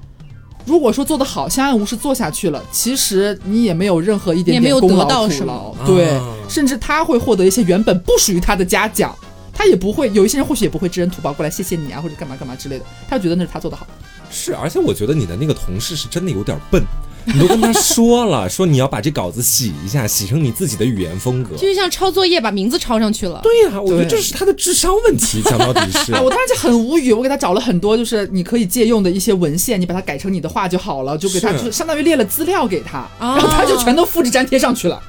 [0.66, 6.36] 如果说做得好，相安无事做下去了，其实你也没有任何一点也没有点功劳苦劳，对，啊。
[6.50, 9.16] 甚至他会获得一些原本不属于他的嘉奖，
[9.54, 13.86] 他也不会有一些人或许也不会知恩图报过来谢谢你啊，或者干嘛干嘛之类的，他觉得那是他做得好。
[14.32, 16.84] 是，而且我觉得你的那个同事是真的有点笨，
[17.26, 21.56] 你都跟他说了，说你要把这稿子洗一下，洗成你自己的语言风格。
[21.56, 23.40] 就像抄作业把名字抄上去了。
[23.44, 26.14] 对呀、我觉得这是他的智商问题，讲到底是。
[26.16, 35.02] 哎，我当时就很无语，我给他找了很多就是你可以借用的一些文献，你把它改成你的话就好了，就给他是就相当于列了资料给他，啊然后他就全都复制粘贴上去了，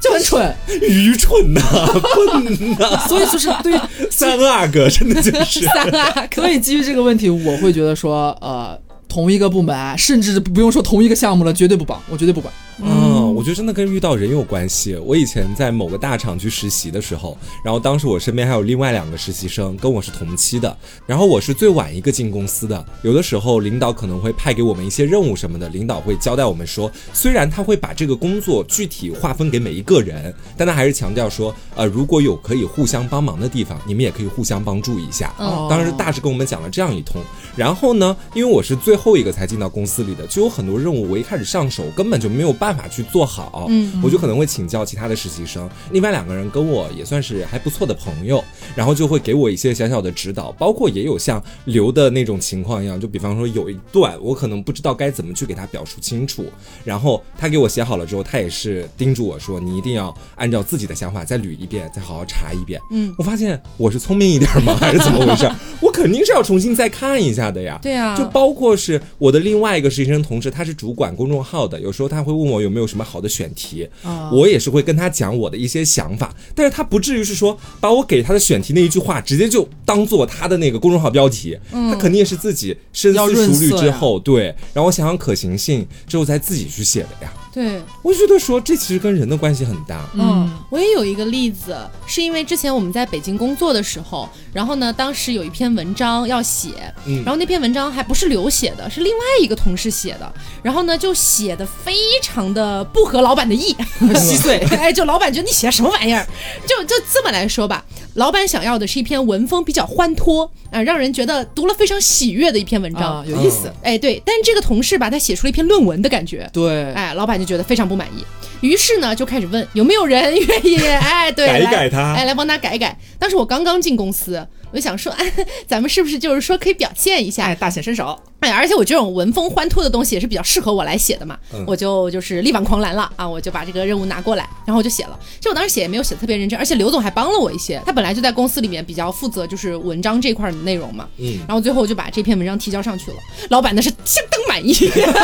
[0.00, 0.54] 就很蠢。
[0.82, 1.60] 愚蠢呐、
[1.92, 3.78] 笨呐、 所以就是对
[4.10, 5.60] 三阿哥真的就是。
[5.62, 12.52] 三阿哥，所以基于这个问题，我会觉得说，呃，同一个部门，甚至不用说同一个项目了，绝对不绑，我绝对不管。
[12.80, 14.96] 嗯，我觉得真的跟遇到人有关系。
[14.96, 22.84] 我以前在某个大厂去实习的时候，然后当时我身边还有另外两个实习生，跟我是同期的，然后我是最晚一个进公司的。
[23.02, 35.34] 有的时候领导可能会派给我们一些任务什么的，领导会交代我们说，虽然他会把这个工作具体划分给每一个人，但他还是强调说，呃，如果有可以互相帮忙的地方，你们也可以互相帮助一下。
[35.68, 37.20] 当时大致跟我们讲了这样一通，
[37.56, 48.42] 然后呢，因为我是最后一个才进到公司里的，就有很多任务我一开始上手根本就没有办法去做好，嗯我就可能会请教其他的实习生，另外两个人跟我也算是还不错的朋友，
[48.74, 56.44] 然后就会给我一些小小的指导，包括也有像刘的那种情况一样，就比方说有一段我可能不知道该怎么去给他表述清楚，
[56.84, 62.80] 然后他给我写好了之后，他也是叮嘱我说，你一定要按照自己的想法再捋一遍，再好好查一遍。
[62.90, 64.76] 嗯，我发现我是聪明一点吗？
[64.80, 65.50] 还是怎么回事？
[65.80, 67.78] 我肯定是要重新再看一下的呀。
[67.82, 87.32] 对啊，就包括是我的另外一个实习生同事，他是主管公众号的，有时候他会问我有没有什么好的选题，啊我也是会跟他讲我的一些想法，但是他不至于是说把我给他的选题那一句话直接就当做他的那个公众号标题，他肯定也是自己深思熟虑之后，对，然后想想可行性之后才自己去写的呀。
[87.52, 96.70] 对，我觉得说这其实跟人的关系很大，嗯，我也有一个例子，是因为之前我们在北京工作的时候，然后呢，当时有一篇文章要写，
[97.06, 100.32] 嗯然后那篇文章还不是刘写的，是另外一个同事写的，
[100.62, 103.74] 然后呢就写的非常的不合老板的意，
[104.14, 104.58] 稀碎。
[104.78, 106.26] 哎，就老板觉得你写的什么玩意儿？
[106.66, 113.18] 就就这么来说吧，老板想要的是一篇文风比较欢脱啊、让人觉得读了非常喜悦的一篇文章。
[113.18, 113.72] 啊，有意思。
[113.82, 118.24] 哎，对，但这个同事吧，他写出了一篇论文的感觉，对，哎，老板就觉得非常不满意，
[118.60, 122.98] 于是呢就开始问有没有人愿意，哎，对， 改改他哎，来帮他改一改。
[123.18, 125.32] 当时我刚刚进公司，我就想说，哎，
[125.66, 127.44] 咱们是不是就是说可以表现一下？
[127.46, 128.18] 哎，大显身手。
[128.40, 135.18] 哎，而且我这种文风欢脱的东西也是比较适合我来写的嘛，嗯我就就是力挽狂澜了啊，我就把这个任务拿过来，然后我就写了。
[135.38, 143.16] 其实我当时写也没有写特别认真，而且刘总还帮了我一些，他本来就在公司里面比较负责就是文章这块儿的内容嘛，嗯，然后最后我就把这篇文章提交上去了，
[143.50, 144.72] 老板那是相当满意，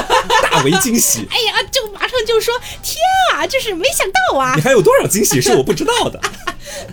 [0.50, 1.24] 大为惊喜。
[1.30, 2.52] 哎呀，就马上就说
[2.82, 2.96] 天
[3.34, 6.20] 啊，就是没想到啊你，还有多少惊喜是我不知道的？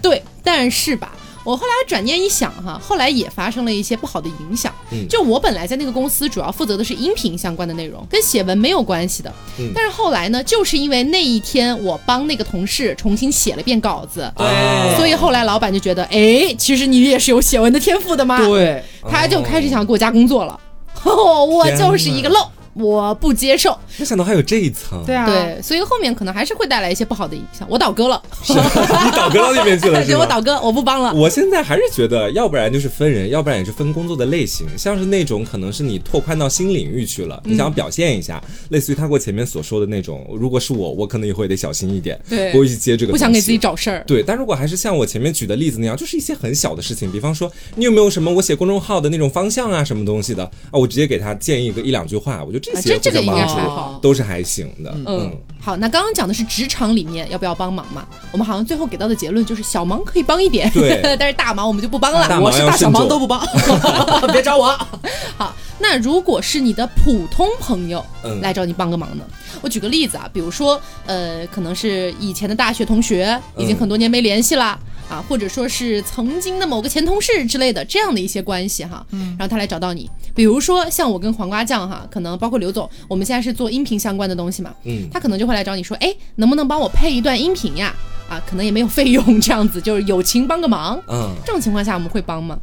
[0.04, 1.14] 对，但是吧。
[1.44, 4.74] 我后来转念一想哈，后来也发生了一些不好的影响。
[4.92, 9.34] 嗯就我本来在那个公司主要负责的是音频相关的内容，跟写文没有关系的。
[9.60, 20.60] 嗯但是后来呢，就是因为那一天我帮那个同事重新写了遍稿子，对所以后来老板就觉得，哎，其实你也是有写文的天赋的嘛。，对，他就开始想给我加工作了。
[21.04, 22.40] 哦， 我就是一个漏。
[22.74, 23.78] 我不接受。
[23.98, 27.66] 没想到还有这一层，对啊，对，所以后面可能还是会带来一些不好的影响。
[27.70, 30.22] 我倒戈了，是你倒戈到那边去了， 是对，吗？
[30.22, 31.14] 我倒戈，我不帮了。
[31.14, 34.68] 我现在还是觉得，要不然就是分人，要不然也是分工作的类型。
[34.78, 43.62] 像是那种可能是你拓宽到新领域去了，你想要表现一下，类似于他过前面所说的那种，如果是我，我可能也会得小心一点，对不会去接这个，不想给自己。
[43.62, 44.04] 找事儿。
[44.08, 54.00] 对，但如果还是像我前面举的例子那样，就是一些很小的事情，比方说你有没有什么我写公众号的那种方向啊，什么东西的啊，我直接给他建议一个一两句话，我觉得这这这个应该还好。
[54.02, 54.94] 都是还行的。
[55.06, 58.06] 嗯，好，那刚刚讲的是职场里面要不要帮忙嘛？
[58.32, 62.40] 我们好像最后给到的结论就是小忙可以帮一点，对 但是大忙我们就不帮了。
[62.40, 63.42] 我是大小忙都不帮，
[64.32, 64.78] 别找我。
[65.38, 69.24] 好，那如果是你的普通朋友嗯来找你帮个忙呢？
[69.62, 74.78] 我举个例子啊，比如说，呃，可能是以前的大学同学，已经嗯很多年没联系啦。
[75.12, 87.94] 啊，或者说是曾经的某个前同事之类的这样的一些关系哈，嗯然后他来找到你，比如说像我跟黄瓜酱哈，可能包括刘总，我们现在是做音频相关的东西嘛，嗯他可能就会来找你说，哎，能不能帮我配一段音频呀？
[88.30, 92.58] 啊，可能也没有费用这样子，就是友情帮个忙，嗯，这种情况下我们会帮吗？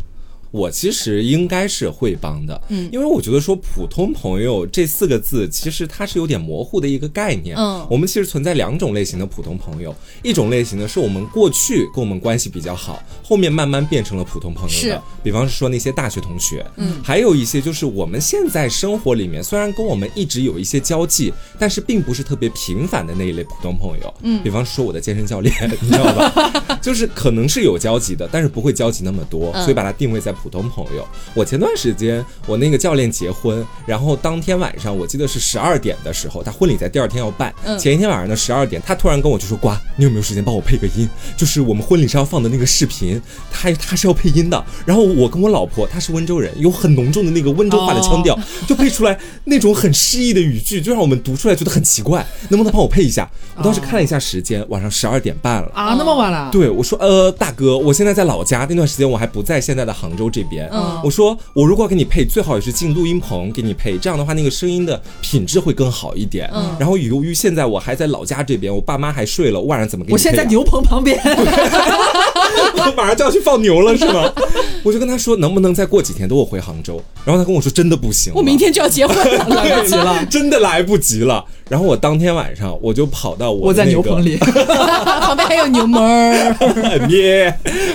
[0.51, 2.89] 我其实应该是会帮的，嗯。
[2.93, 7.57] 因为我觉得说普通朋友这四个字，其实它是有点模糊的一个概念。
[7.57, 7.87] 嗯。
[7.91, 24.43] 我们其实存在两种类型的普通朋友，一种类型呢是我们过去跟我们关系比较好，后面慢慢变成了普通朋友的，比方说那些大学同学，嗯，还有一些就是我们现在生活里面虽然跟我们一直有一些交际，但是并不是特别频繁的那一类普通朋友，嗯。
[24.43, 26.79] 比方说我的健身教练，你知道吧？
[26.81, 29.63] 就是可能是有交集的，但是不会交集那么多，嗯。
[29.63, 31.07] 所以把它定位在普通朋友。
[31.35, 41.09] 我前段时间我那个教练结婚，然后当天晚上我记得是十二点的时候，他婚礼在第二天要办，嗯前一天晚上的十二点，他突然跟我就说：“瓜，你有没有时间帮我配个音？
[41.37, 43.21] 就是我们婚礼上要放的那个视频，
[43.51, 44.65] 他他是要配音的。
[44.85, 52.27] 然后我跟我老婆，她是温州人，有很浓重的那个温州话的腔调， 就配出来那种很诗意的语句，就让我们读出来觉得很奇怪。
[52.49, 53.29] 能不能帮我配一下？
[53.57, 55.71] 我当时看了一下时间，晚上十二点半了。
[55.75, 56.49] 啊，那么晚了？
[56.53, 60.69] 对，我说，呃，大哥，我现在在老家，那段时间我还不在现在的杭州这边。
[60.73, 66.51] 嗯我说，我如果要给你配，最好也是进录音棚给你配，这样的话，那个声音的品质会更好一点。
[66.55, 70.13] 嗯然后由于现在我还在老家这边，我爸妈还睡了，我晚上怎么给你？
[70.13, 74.33] 我现在在牛棚旁边， 我马上就要去放牛了，是吗？
[74.85, 77.01] 我就跟他说，能不能再过几天等我回杭州？
[77.25, 80.25] 然后他跟我说，真的不行，我明天就要结婚了，来不及了。
[80.31, 81.45] 真的来不及了。
[81.69, 87.55] 然后我当天晚上我就跑到我我在的牛棚里，旁边还有牛门儿，捏，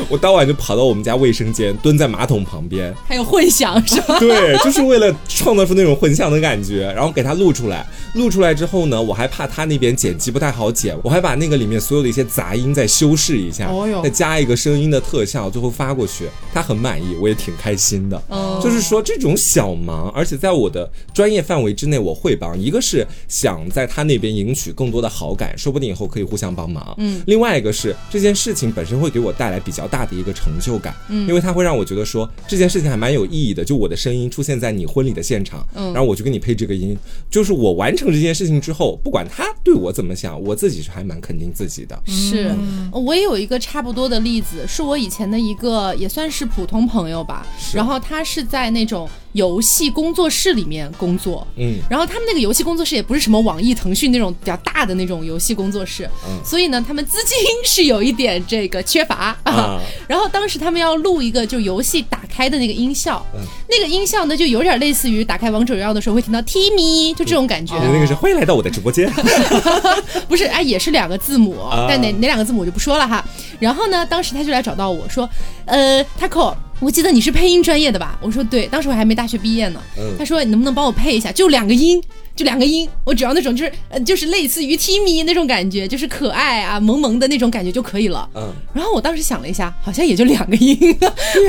[0.10, 4.18] 我当晚就跑到我们家卫生间，蹲在马桶旁边，还有混响是吧？
[4.20, 7.86] 对，就是为了创造出那种混响的感觉，然后给他录出来。
[8.16, 16.30] 录出来之后呢，我还怕他那边剪辑不太好剪，我还把那个里面所有的一些杂音再修饰一下，哦再加一个声音的特效，最后发过去。
[16.54, 18.22] 他很满意，我也挺开心的。
[18.30, 22.54] 哦就是说这种小忙，而且在我的专业范围之内，我会帮。
[22.54, 26.94] 一个是想在他那边赢取更多的好感，说不定以后可以互相帮忙。
[27.00, 33.66] 嗯，另外一个是这件事情本身会给我带来比较大的一个成就感，嗯因为它会让我觉得说这件事情还蛮有意义的。
[33.66, 36.96] 就我的声音出现在你婚礼的现场，嗯然后我就给你配这个音，
[37.30, 42.00] 就是我完成这件事情之后，不管他对我怎么想，我自己是还蛮肯定自己的。
[42.06, 42.56] 是
[42.92, 51.46] 我也有一个差不多的例子，是我以前的一个也算是普通朋友吧，然后他是在那种游戏工作室里面工作。
[51.58, 56.40] 嗯，然后他们那个游戏工作室也不是什么网易、腾讯那种比较大的那种游戏工作室，嗯。
[56.44, 59.38] 所以呢，他们资金是有一点这个缺乏。
[59.44, 59.80] 啊。
[60.08, 63.42] 然后当时他们要录一个就游戏打开的那个音效，嗯。
[63.70, 67.76] 那个音效呢就有点类似于打开王者荣耀的时候会听到 Timmy，就这种感觉。
[67.76, 69.12] 那个是欢迎来到我的直播间。
[70.30, 71.88] 不是，哎，也是两个字母，啊。
[71.90, 73.24] 但哪哪两个字母我就不说了哈。
[73.60, 75.28] 然后呢，当时他就来找到我说，
[75.66, 78.18] 呃，Taco，我记得你是配音专业的吧？
[78.22, 79.82] 我说对，当时我还没大学毕业呢。
[79.98, 81.32] 嗯他说你能不能帮我配一下？
[81.32, 82.02] 就两个音。
[82.36, 88.28] 就两个音，我只要那种就是呃，就是类似于 Timmy 那种感觉，就是可爱啊、萌萌的那种感觉就可以了。
[88.34, 90.76] 嗯，然后我当时想了一下，好像也就两个音，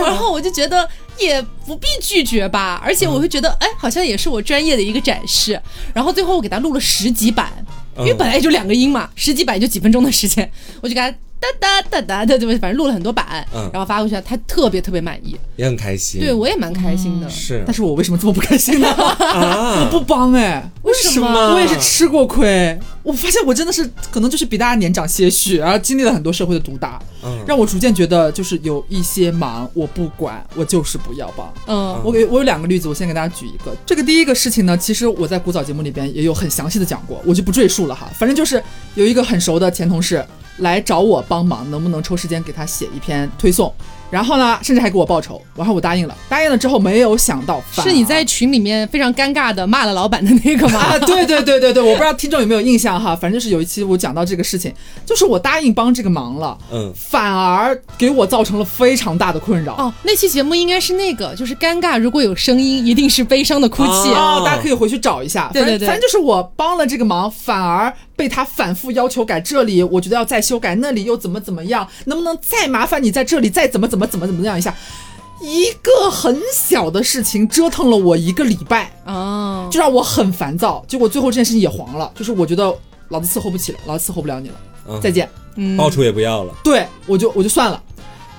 [0.05, 0.87] 然后我就觉得
[1.18, 5.59] 也不必拒绝吧，而且我会觉得，哎，好像也是我专业的一个展示。
[5.94, 7.50] 然后最后我给他录了十几版，
[7.96, 11.11] 因为嗯本来也就两个音嘛，十几版就几分钟的时间，我就给他
[11.61, 16.21] 哒哒哒哒的，对反正录了很多版，嗯然后发过去，他特别特别满意，也很开心。
[16.21, 17.29] 对我也蛮开心的。
[17.29, 18.89] 是但是我为什么这么不开心呢？
[19.19, 22.79] 啊，不帮哎，为什么我也是吃过亏。
[23.03, 31.53] 我发现我真的是可能就是比大家年长些许，然后经历了很多社会的毒打，嗯让我逐渐觉得就是有一些忙我不管，我就是不要帮。
[31.67, 33.77] 嗯我给我有两个例子，我先给大家举一个。
[33.85, 38.09] 这个第一个事情呢，其实我在古早节目里边也有很详细的讲过，我就不赘述了哈。
[38.19, 38.63] 反正就是
[38.95, 40.25] 有一个很熟的前同事
[40.59, 43.73] 来找我帮忙，能不能抽时间给他写一篇推送，
[44.11, 50.79] 然后呢，甚至还给我报酬，然后我答应了，答应了之后没有想到，是你在群里面非常尴尬的骂了老板的那个吗？
[50.94, 54.73] 啊，对对对对对，我不知道听众有没有印象哈，反正就是有一期我讲到这个事情，
[55.05, 59.75] 就是我答应帮这个忙了，嗯，反而给我造成了非常大的困扰。
[59.75, 64.13] 哦，那期节目应该是那个，就是尴尬，如果有声音，一定是悲伤的哭泣。
[64.13, 65.50] 啊哦，大家可以回去找一下。
[65.52, 74.75] 对对对反正就是我帮了这个忙，反而被他反复要求改这里，我觉得要再修改，那里又怎么怎么样，能不能再麻烦你在这里再怎么怎么怎么怎么样一下？
[75.40, 80.83] 一个很小的事情折腾了我一个礼拜，啊，就让我很烦躁。
[80.88, 82.75] 结果最后这件事情也黄了，就是我觉得
[83.08, 84.54] 老子伺候不起了，老子伺候不了你了，
[84.88, 85.29] 嗯再见。
[85.56, 86.54] 嗯报酬也不要了。
[86.65, 87.83] 对我就我就算了。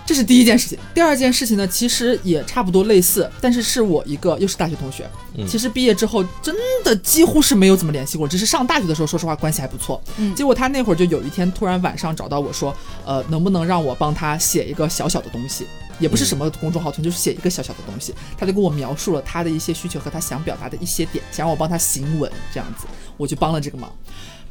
[0.06, 10.00] 这是第一件事情，第二件事情呢，其实也差不多类似，但是是我一个又是大学同学，嗯其实毕业之后真的几乎是没有怎么联系过，只是上大学的时候，说实话关系还不错。
[10.18, 15.66] 嗯结果他那会儿就有一天突然晚上找到我说，呃，能不能让我帮他写一个小小的东西，
[16.00, 18.14] 也不是什么公众号推，就是写一个小小的东西。
[18.38, 22.86] 他就跟我描述了他的一些需求和他想表达的一些点，想让我帮他行文这样子，
[23.18, 23.92] 我就帮了这个忙。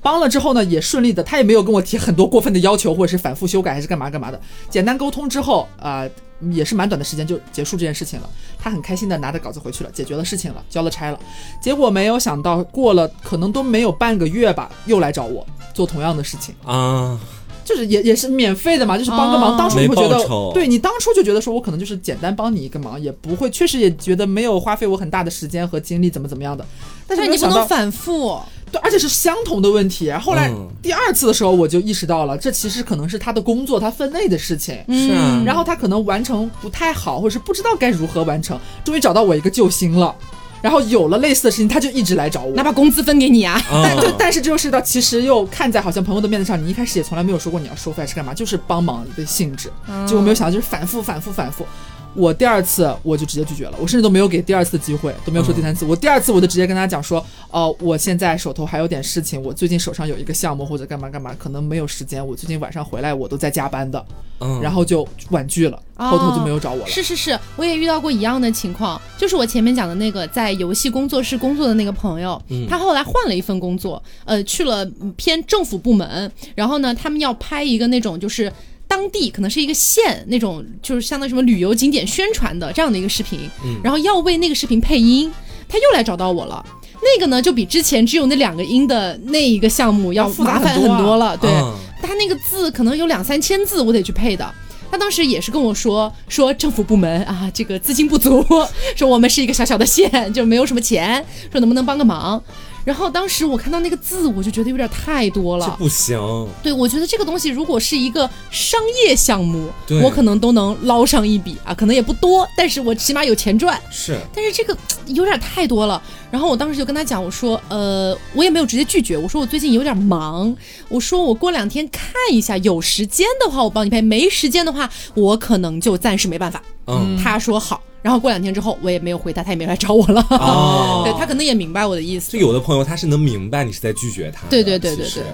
[0.04, 4.38] 帮了之后呢，也顺利的，他也没有跟我提很多过分的要求，或者是反复修改还是干嘛干嘛的。
[4.68, 6.06] 简单沟通之后，啊、
[6.50, 8.28] 也是蛮短的时间就结束这件事情了。
[8.58, 11.18] 他很开心的拿着稿子回去了，解决了事情了，交了差了。
[11.58, 17.18] 结果没有想到，过了可能都没有半个月吧，又来找我做同样的事情，啊，
[17.64, 19.54] 就是也也是免费的嘛，就是帮个忙。
[19.54, 26.66] 哦当初你会觉得对你当初就觉得说我可能就是简单帮你一个忙，也不会，确实也觉得没有花费我很大的时间和精力，怎么怎么样的。
[27.06, 28.38] 但是你不能反复。
[28.72, 30.10] 对，而且是相同的问题。
[30.12, 34.74] 后来嗯第二次的时候，我就意识到了，这其实可能是他的工作，他分内的事情。
[34.88, 35.08] 是
[35.44, 40.14] 然后他可能完成不太好，或者是不知道该如何完成，终于找到我一个救星了。
[40.60, 42.50] 然后有了类似的事情，他就一直来找我。
[42.56, 43.60] 那把工资分给你啊！
[43.70, 49.70] 但对啊，但是这就是到其实又看在好像朋友的面子上，你一开始也从来没有说过你要收费还是干嘛，就是帮忙的性质。
[50.06, 51.66] 结果没有想到就是反复反复反复。
[52.14, 55.84] 我第二次我就直接拒绝了，我甚至都没有给第二次机会，都没有说第三次。
[55.84, 62.24] 我第二次我就直接跟他讲说，哦、我现在手头还有点事情，我最近手上有一个项目或者干嘛干嘛，可能没有时间。
[62.24, 64.04] 我最近晚上回来我都在加班的，
[64.40, 66.86] 嗯然后就婉拒了，哦后头就没有找我了。
[66.86, 78.52] 是是是，我也遇到过一样的情况，就是我前面讲的那个在游戏工作室工作的那个朋友，嗯他后来换了一份工作，呃，去了嗯偏政府部门，然后呢，他们要拍一个那种就是。
[78.94, 85.32] 当地可能是一个县那种，就是相当于什么旅游景点宣传的这样的一个视频，嗯然后要为那个视频配音，
[85.68, 86.64] 他又来找到我了。
[87.02, 91.36] 那个呢，就比之前只有那两个音的那一个项目要麻烦很多了。
[91.36, 94.48] 对，啊他那个字可能有两三千字，我得去配的。
[94.90, 98.46] 他当时也是跟我说，说政府部门啊，这个资金不足，
[98.94, 102.40] 说我们是一个小小的县，就没有什么钱，说能不能帮个忙。
[102.84, 105.76] 然后当时我看到那个字，我就觉得有点太多了这了。
[105.78, 109.70] 不行，对，我觉得这个东西如果是一个商业项目，
[110.02, 113.80] 我可能都能捞上一笔啊，可能也不多，但是我起码有钱赚。
[113.90, 114.76] 是但是这个
[115.06, 116.02] 有点太多了。
[116.30, 120.54] 然后我当时就跟他讲，我说，呃，我也没有直接拒绝，我说我最近有点忙，
[120.88, 126.60] 我说我过两天看一下，有时间的话我帮你配，没时间的话我可能就暂时没办法。
[126.86, 130.20] 嗯他说好，然后过两天之后我也没有回他，他也没来找我了。
[130.28, 132.38] 哦 对他可能也明白我的意思就。
[132.38, 135.24] 有的朋友他是能明白你是在拒绝他的，对对对对对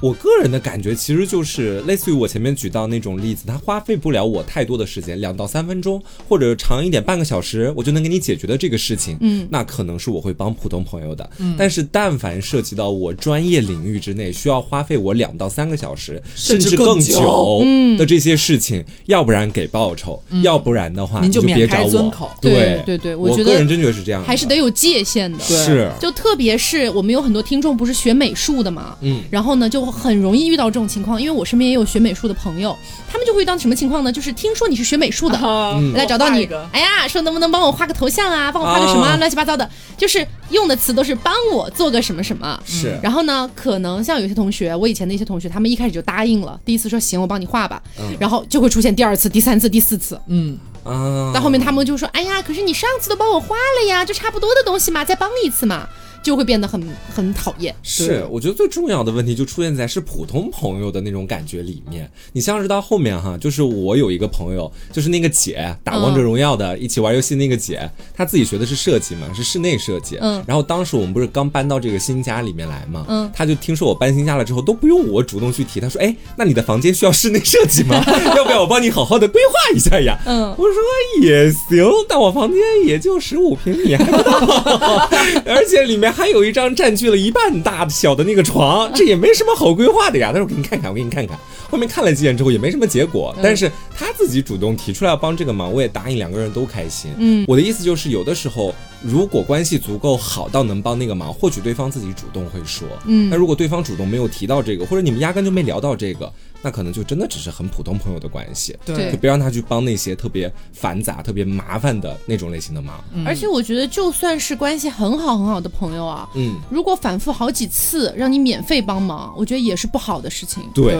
[0.00, 9.48] 我个人的感觉其实就是类似于我前面举到那种例子，它花费不了我太多的时间，两到三分钟，或者长一点半个小时，我就能给你解决的这个事情，嗯。
[9.50, 11.28] 那可能是我会帮普通朋友的。
[11.38, 11.54] 嗯。
[11.58, 17.96] 但是但凡涉及到我专业领域之内，需要花费我两到三个小时，甚甚至更久嗯。
[17.96, 22.30] 的这些事情，要不然给报酬，要不然的话您就就别找我。
[22.40, 25.38] 对对对对我觉得我个人真觉得是这样，还是得有界限的。
[25.48, 25.90] 对是。
[26.00, 29.22] 就特别是我们有很多听众不是学美术的嘛，嗯。
[29.30, 32.76] 然后呢就很容易遇到这种情况，因为我身边也有学美术的朋友，
[33.10, 34.10] 他们就会遇到什么情况呢？
[34.10, 35.92] 就是听说你是学美术的，嗯。
[35.94, 39.16] 来找到你哎呀，说能不能帮我画个头像啊，帮我画个什么、啊？
[39.16, 42.58] 乱七八糟的，就是用的词都是帮我做个什么什么。
[42.64, 42.98] 是。
[43.02, 48.16] 然后呢，可能像有些同学，我以前的一些同学，他们一开始就答应了，第一次说行，我帮你画吧，嗯。
[48.18, 55.88] 然后就会出现第二次、第三次、第四次，嗯，啊，到后面他们就说，哎呀，可是你上次都帮我画了呀，就差不多的东西嘛，再帮一次嘛，
[56.24, 56.82] 就会变得很
[57.14, 57.72] 很讨厌。
[57.82, 62.10] 是，我觉得最重要的问题就出现在是普通朋友的那种感觉里面。
[62.32, 70.16] 你像是到后面哈，就是我有一个朋友，就是那个姐打王者荣耀的，一起玩游戏那个姐，她自己学的是设计嘛，是室内设计。
[70.20, 78.02] 嗯然后当时我们不是刚搬到这个新家里面来嘛，嗯她就听说我搬新家了之后，都不用我主动去提，她说，哎，那你的房间需要室内设计吗？
[78.34, 80.18] 要不要我帮你好好的规划一下呀？
[80.24, 80.74] 嗯我说
[81.22, 85.08] 也行，但我房间也就十五平米，还不到，
[85.46, 90.30] 而且里面还有一张占据了一半大小的那个床，这也没什么好规划的呀。
[90.32, 91.36] 他说：“我给你看看，我给你看看。”
[91.68, 97.10] 后面看了几眼之后也没什么结果，但是他自己主动提出来要帮这个忙，我也答应，两个人都开心。
[97.18, 102.86] 嗯，我的意思就是，有的时候如果关系足够好到能帮那个忙，或许对方自己主动会说。
[103.06, 106.32] 嗯那如果对方主动没有提到这个，或者你们压根就没聊到这个，
[106.64, 108.76] 那可能就真的只是很普通朋友的关系。
[108.84, 113.04] 对就别让他去帮那些特别繁杂、特别麻烦的那种类型的忙。
[113.24, 120.62] 而且我觉得，就算是关系很好很好的朋友啊，嗯，如果反复好几次让你免费帮忙，我觉得也是不好的事情。
[120.74, 120.96] 对，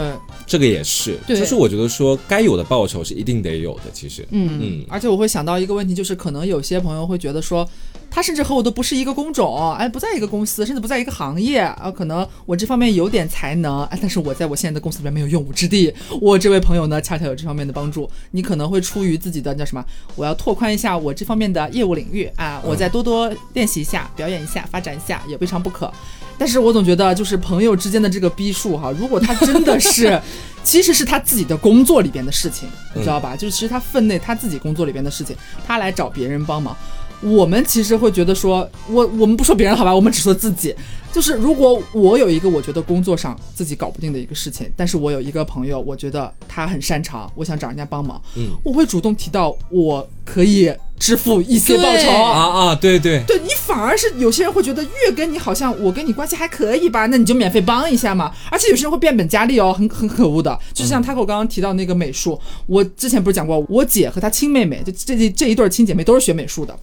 [0.46, 7.66] 这个也是，对就是我觉得说该有的报酬是一定得有的，其实，嗯嗯，而且我会想到一个问题，就是可能有些朋友会觉得说，
[8.14, 15.92] 他甚至和我都不是一个工种，哎，不在一个公司，甚至不在一个行业啊，可能我这方面有点才能，哎，但是我在我现在的公司里面没有用武之地。
[16.20, 19.84] 我这位朋友呢，恰恰有这方面的帮助，你可能会出于自己的叫什么，
[20.14, 25.92] 我要拓宽一下我这方面的业务领域啊，我再多多练习一下，表演一下，发展一下，也未尝不可。
[26.38, 30.20] 但是我总觉得，就是朋友之间的这个逼数哈，如果他真的是，
[30.62, 33.34] 其实是他自己的工作里边的事情，你知道吧？
[33.34, 35.34] 就是其实他分内他自己工作里边的事情，
[35.66, 36.76] 他来找别人帮忙。
[37.24, 40.74] 我们其实会觉得说，我我们不说别人好吧，我们只说自己。
[41.12, 58.32] 就是如果我有一个我觉得工作上自己搞不定的一个事情，但是我有一个朋友，我觉得他很擅长，我想找人家帮忙，嗯我会主动提到我可以支付一些报酬啊啊，对对，对你反而是有些人会觉得越跟你好像我跟你关系还可以吧，那你就免费帮一下嘛。
[58.50, 60.58] 而且有些人会变本加厉哦，很很可恶的。
[60.72, 66.76] 就像他给我刚刚提到那个美术，我之前不是讲过，我姐和她亲妹妹，就这这这一对儿亲姐妹都是学美术的。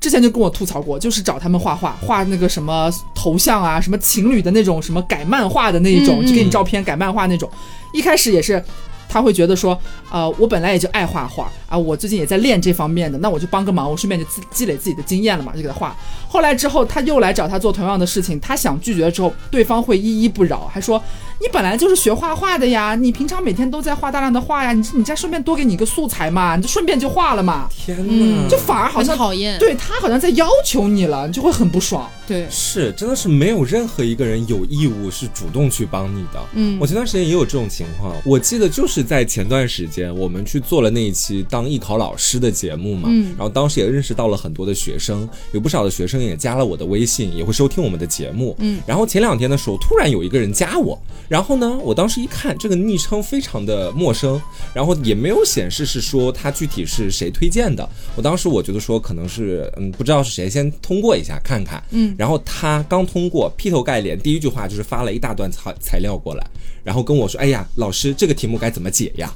[0.00, 7.50] 之前就跟我吐槽过，就是找他们画画，画那个什么头像啊，什么情侣的那种，什么改漫画的那一种，嗯嗯就给你照片改漫画那种。
[7.92, 8.62] 一开始也是。
[9.08, 9.80] 他会觉得说，
[10.10, 15.96] 呃，我本来也就爱画画啊，我最近也在练这方面的，那我就帮个忙，我顺便就积积累自己的经验了嘛，就给他画。
[16.36, 21.02] 后来之后，他又来找他做同样的事情，他想拒绝之后，对方会依依不饶，还说
[21.40, 29.58] 你本来就是学画画的呀，你平常每天都在画大量的画呀，你你再顺便多给你一个素材嘛，你就顺便就画了嘛，天哪，嗯就反而好像讨厌。
[29.58, 32.06] 对他好像在要求你了，你就会很不爽。
[32.26, 36.40] 对，是，真的是没有任何一个人有义务是主动去帮你的。
[36.52, 48.54] 嗯我前段时间也有这种情况，我记得就是在前段时间，我们去做了那一期当艺考老师的节目嘛，嗯然后当时也认识到了很多的学生，有不少的学生也加了我的微信，也会收听我们的节目。
[48.58, 54.40] 嗯，然后前两天的时候，突然有一个人加我，然后呢，我当时一看这个昵称非常的陌生，
[54.74, 61.82] 然后也没有显示是说他具体是谁推荐的，我当时我觉得说可能是嗯不知道是谁，先通过一下看看。
[61.90, 66.46] 嗯然后他刚通过，劈头盖脸第一句话就是发了一大段材材料过来，
[66.82, 69.32] 然后跟我说：“哎呀，老师，这个题目该怎么解呀？”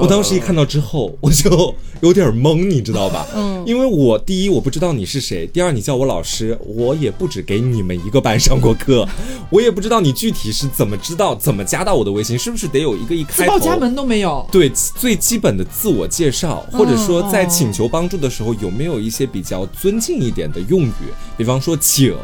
[0.00, 3.26] 我当时一看到之后，我就 有点懵，你知道吧？
[3.34, 9.08] 嗯因为我第一我不知道你是谁，第二你叫我老师，我也不止给你们一个班上过课，
[9.48, 20.92] 我也不知道你具体是怎么知道怎么加到我的微信，是不是得有一个一开报家门都没有，对最基本的自我介绍，或者说在哦请求帮助的时候，有没有一些比较尊敬一点的用语？
[21.38, 22.14] 比方说请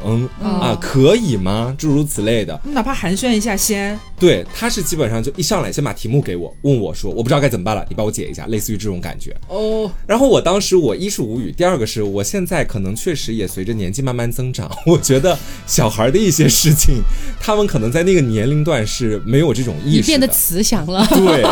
[0.43, 1.75] 啊，可以吗？
[1.79, 2.61] 诸如此类的。
[2.65, 3.99] 哪怕寒暄一下先。
[4.19, 9.35] 对，他是基本上就一上来先把题目给我，问我说我不知道该怎么办了，你帮我解一下，类似于这种感觉。
[9.49, 17.03] 哦，然后我当时我一是无语，第二个是我现在可能确实也随着年纪慢慢增长，我觉得小孩的一些事情，
[17.41, 21.07] 他们可能在那个年龄段是没有这种意识你变得慈祥了。
[21.11, 21.45] 对，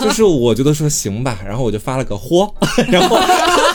[0.00, 2.52] 就是我觉得说行吧，然后我就发了个豁，
[2.88, 3.18] 然后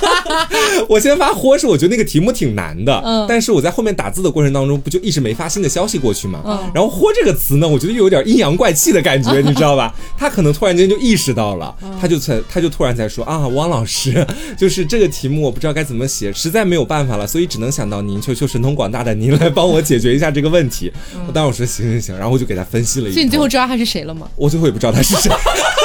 [0.89, 9.93] 我先发豁是我觉得那个题目挺难的，嗯但是我在后面打字的过程当中不就一直没发新的消息过去嘛，嗯然后豁这个词呢，我觉得又有点阴阳怪气的感觉，你知道吧？
[10.17, 11.64] 他可能突然间就意识到了，
[11.99, 14.25] 他就才他就突然在说啊，汪老师，
[14.57, 20.91] 就是这个题目我不知道该怎么写，实在没有办法了，所以只能想到您，求求神通广大的您来帮我解决一下这个问题。
[21.27, 24.27] 我当时我说行行行，然后我就给他分析了一下，所以你最后知道他是谁了吗？
[24.35, 25.31] 我最后也不知道他是谁。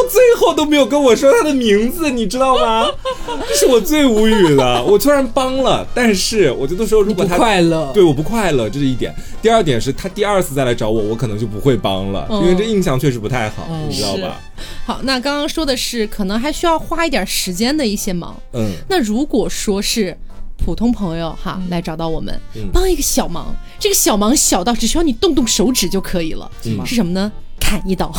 [0.00, 2.86] 他到最后都没有跟我说他的名字，你知道吗？
[3.48, 4.82] 这是我最无语的。
[4.84, 7.90] 我虽然帮了，但是我觉得说，如果不他快乐。
[7.92, 9.14] 对我不快乐，这是一点。
[9.42, 14.40] 第二点是他第二次再来找我，我可能就不会帮了，嗯因为这印象确实不太好，嗯你知道吧？
[14.86, 18.36] 好，那刚刚说的是可能还需要花一点时间的一些忙。
[18.52, 20.16] 嗯，那如果说是
[20.56, 27.30] 普通朋友哈、来找到我们，嗯帮一个小忙，这个小忙小到只需要你动动手指就可以了，嗯是什么呢？
[27.58, 28.10] 砍一刀，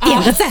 [0.00, 0.50] 点个赞，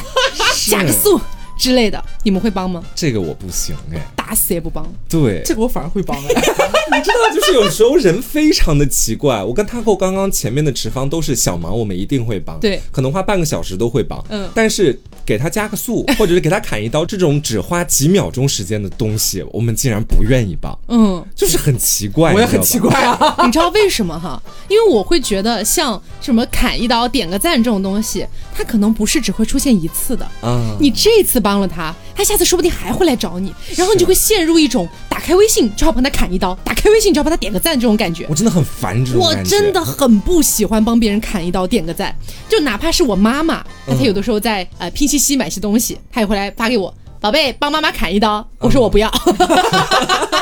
[0.72, 1.20] 加个速
[1.58, 2.84] 之类的，你们会帮吗？
[2.94, 4.86] 这个我不行哎，打死也不帮。
[5.08, 6.28] 对，这个我反而会帮哎，
[6.98, 9.42] 你知道，就是有时候人非常的奇怪。
[9.44, 23.38] 我跟 Taco 刚刚前面的持方都是小忙，我们一定会帮，对可能花半个小时都会帮，嗯但是给他加个速， 或者是给他砍一刀，这种只花几秒钟时间的东西，我们竟然不愿意帮，嗯，就是很奇怪，我也很奇怪啊。
[23.46, 24.42] 你知道为什么哈？
[24.68, 30.26] 因为我会觉得像什么砍一刀、点个赞这种东西，它可能不是只会出现一次的。
[30.42, 38.26] 嗯，你这次帮了他，他下次说不定还会来找你，然后你就会陷入一种打开微信就要帮他砍一刀，打开微信就要帮他点个赞这种感觉。
[38.30, 42.16] 我真的很烦这种我真的很不喜欢帮别人砍一刀、点个赞，
[42.48, 46.94] 就哪怕是我妈妈，她有的时候在呃拼夕夕买些东西，她也会来发给我，
[47.26, 48.48] 宝贝帮妈妈砍一刀。
[48.60, 49.12] 我说我不要，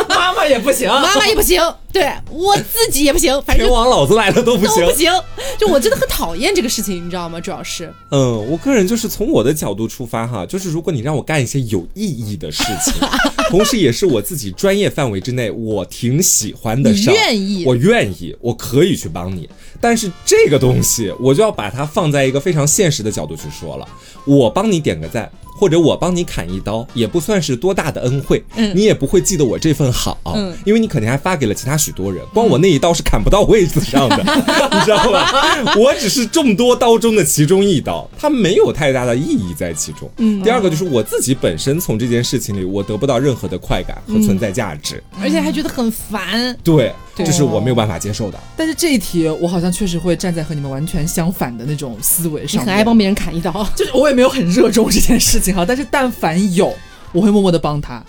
[0.10, 1.62] 妈妈也不行，妈妈也不行，
[1.94, 4.98] 对我自己也不行，反正王老子来了都不行都不。
[4.98, 5.10] 行。
[5.58, 7.40] 就我真的很讨厌这个事情，你知道吗？
[7.40, 12.96] 主要是嗯，我个人就是从我的角度出发哈，就是如果你让我干一些有意义的事情，
[13.50, 19.50] 同时也是我自己专业范围之内我挺喜欢的事愿意我愿意，我可以去帮你。
[19.80, 23.88] 但是这个东西，我就要把它放在一个非常现实的角度去说了。
[24.26, 25.30] 我帮你点个赞，
[25.64, 28.76] 或者我帮你砍一刀，也不算是多大的恩惠，嗯。
[28.76, 30.54] 你也不会记得我这份好，嗯。
[30.66, 34.18] 因为你肯定还发给了其他许多人，光我那一刀是砍不到位子上的，
[34.74, 35.74] 你知道吧？
[35.78, 40.12] 我只是众多刀中的其中一刀，它没有太大的意义在其中。
[40.18, 40.44] 嗯。
[40.44, 46.54] 第二个就是我自己本身从这件事情里，我得不到任何的快感和存在价值，而且还觉得很烦。
[46.62, 48.40] 对这是我没有办法接受的。
[48.58, 52.66] 但是这一题我好像确实会站在和你们完全相反的那种思维上你。
[52.66, 56.74] 很爱帮别人砍一刀， 就是我也没有很热衷这件事情哈，但是但凡有，
[57.12, 58.04] 我会默默的帮他。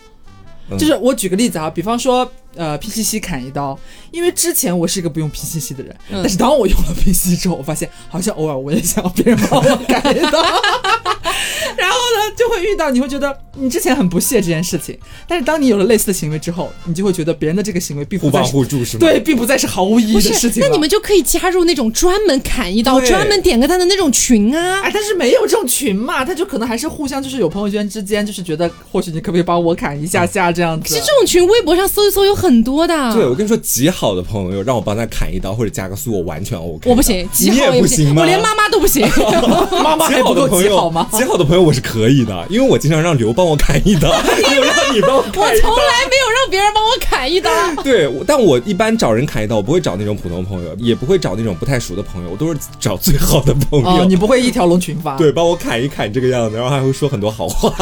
[0.71, 2.27] 嗯就是我举个例子啊，比方说，
[2.57, 3.79] 呃，P C C 砍一刀，
[4.11, 10.41] 因为之前我是一个不用 P C C 的人，嗯但是当我用了 P C C 之后，我发现好像偶尔我也想要别人帮我砍一刀，
[11.77, 19.01] 然后呢，就会遇到你会觉得你之前很不屑这件事情，但是当你有了类似的行为之后，你就会觉得别人的这个行为并互帮不再是互助是吗？
[19.01, 20.51] 对，并不再是毫无意义的事？
[20.51, 20.63] 情。
[20.63, 24.81] 那你们就可以加入那种专门砍一刀、专门点个赞的那种群啊。
[24.83, 30.89] 哎，但是没有这种群嘛，他就可能还是互相就是有朋友圈之间，就是觉得或许你可不可以帮我砍一下下这样子。
[30.89, 33.15] 其实这种群，微博上搜一搜有很多的。
[33.15, 36.91] 对，我跟你说，极好的朋友让我帮他砍一刀或者加个速，我完全 OK。
[36.91, 38.23] 我不行，极你也好也，不行吗？
[38.23, 39.07] 我连妈妈都不行。
[39.83, 41.09] 妈妈极还不够好的朋友极好吗？
[41.13, 44.09] 极好的朋友我是可以的，因为我经常让刘帮我砍一刀，
[44.49, 45.69] 没有让你帮我我砍一刀。
[45.69, 47.51] 从来没有让别人帮我砍一刀。
[47.83, 54.03] 对，但我一般找人砍一刀，我不会找那种普通朋友，也不会找那种不太熟的朋友，我都是找最好的朋友。
[54.03, 55.17] 哦，你不会一条龙群发？
[55.17, 57.73] 对，帮我砍一砍这个样子，然后还会说很多好话。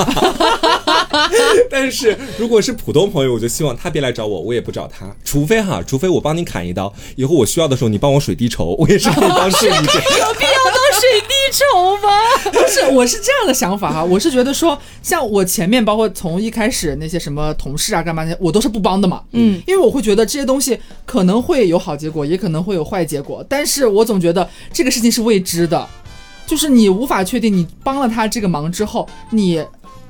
[1.71, 9.97] 但是如果是普通朋友，我就希望他别来找我，我也不找他，除非哈，除非我帮你砍一刀，以后我需要的时候你帮我水滴筹，我也是可以当顺一点。
[10.19, 12.09] 有必要当水滴筹吗？
[12.53, 19.23] 不是，我是这样的想法哈，我是觉得说，像我前面包括从一开始那些什么同事啊干嘛那些，我都是不帮的嘛。
[19.33, 25.89] 嗯，因为我会觉得这些东西可能会有好结果，也可能会有坏结果，但是我总觉得这个事情是未知的，
[26.47, 29.63] 就是你无法确定你帮了他这个忙之后，你。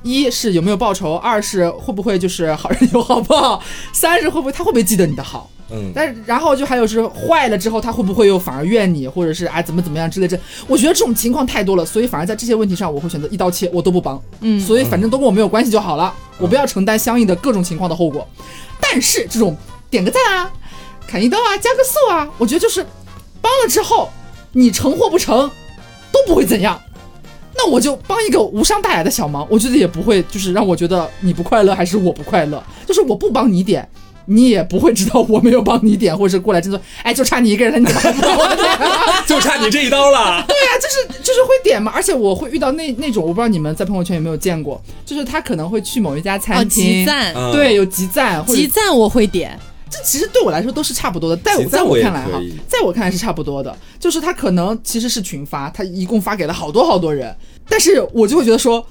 [0.03, 10.37] 一是有没有报仇，二是会不会就是好人有好报， 三是会不会他会不会记得你的好，嗯，但是然后就还有是坏了之后，他会不会又反而怨你，或者是哎怎么怎么样之类这？
[10.67, 14.21] 我觉得这种情况太多了，所以反而在这些问题上，我会选择一刀切，我都不帮。
[14.41, 18.27] 嗯所以反正都跟我没有关系就好了，我不要承担相应的各种情况的后果。
[18.81, 19.55] 但是这种
[19.89, 20.51] 点个赞啊、
[21.07, 22.85] 砍一刀啊、加个速啊，我觉得就是
[23.41, 24.09] 帮了之后，
[24.51, 25.49] 你成或不成
[26.11, 26.79] 都不会怎样。
[27.55, 33.87] 那我就帮一个无伤大雅的小忙，我觉得也不会就是让我觉得你不快乐还是我不快乐，就是我不帮你点，
[34.25, 38.69] 你也不会知道我没有帮你点，或者是过来真的，哎，就差你一个人了，你怎么还不帮我点？
[39.25, 40.43] 就差你这一刀了。
[40.47, 49.57] 对呀、就是就是会点嘛，而且我会遇到那那种，我不知道你们在朋友圈有没有见过，就是他可能会去某一家哦，餐集厅，赞，嗯对，有集赞，集赞我会点。
[49.93, 57.35] 这其实对我来说都是差不多的，在我在我看来哈，在我看来是差不多的，就是他可能其实是群发，他一共发给了好多好多人，
[57.69, 58.83] 但是我就会觉得说。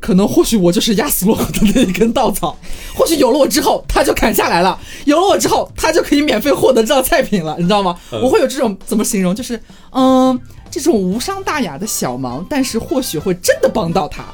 [0.00, 2.54] 可能或许我就是压死骆驼的那一根稻草，
[2.94, 7.98] 或许有了我之后，他就砍下来了；有了我之后，他就可以免费获得这道菜品了，你知道吗？
[8.12, 9.34] 嗯我会有这种怎么形容？
[9.34, 9.58] 就是
[9.92, 10.38] 嗯，
[10.70, 14.26] 这种无伤大雅的小忙，但是或许会真的帮到他，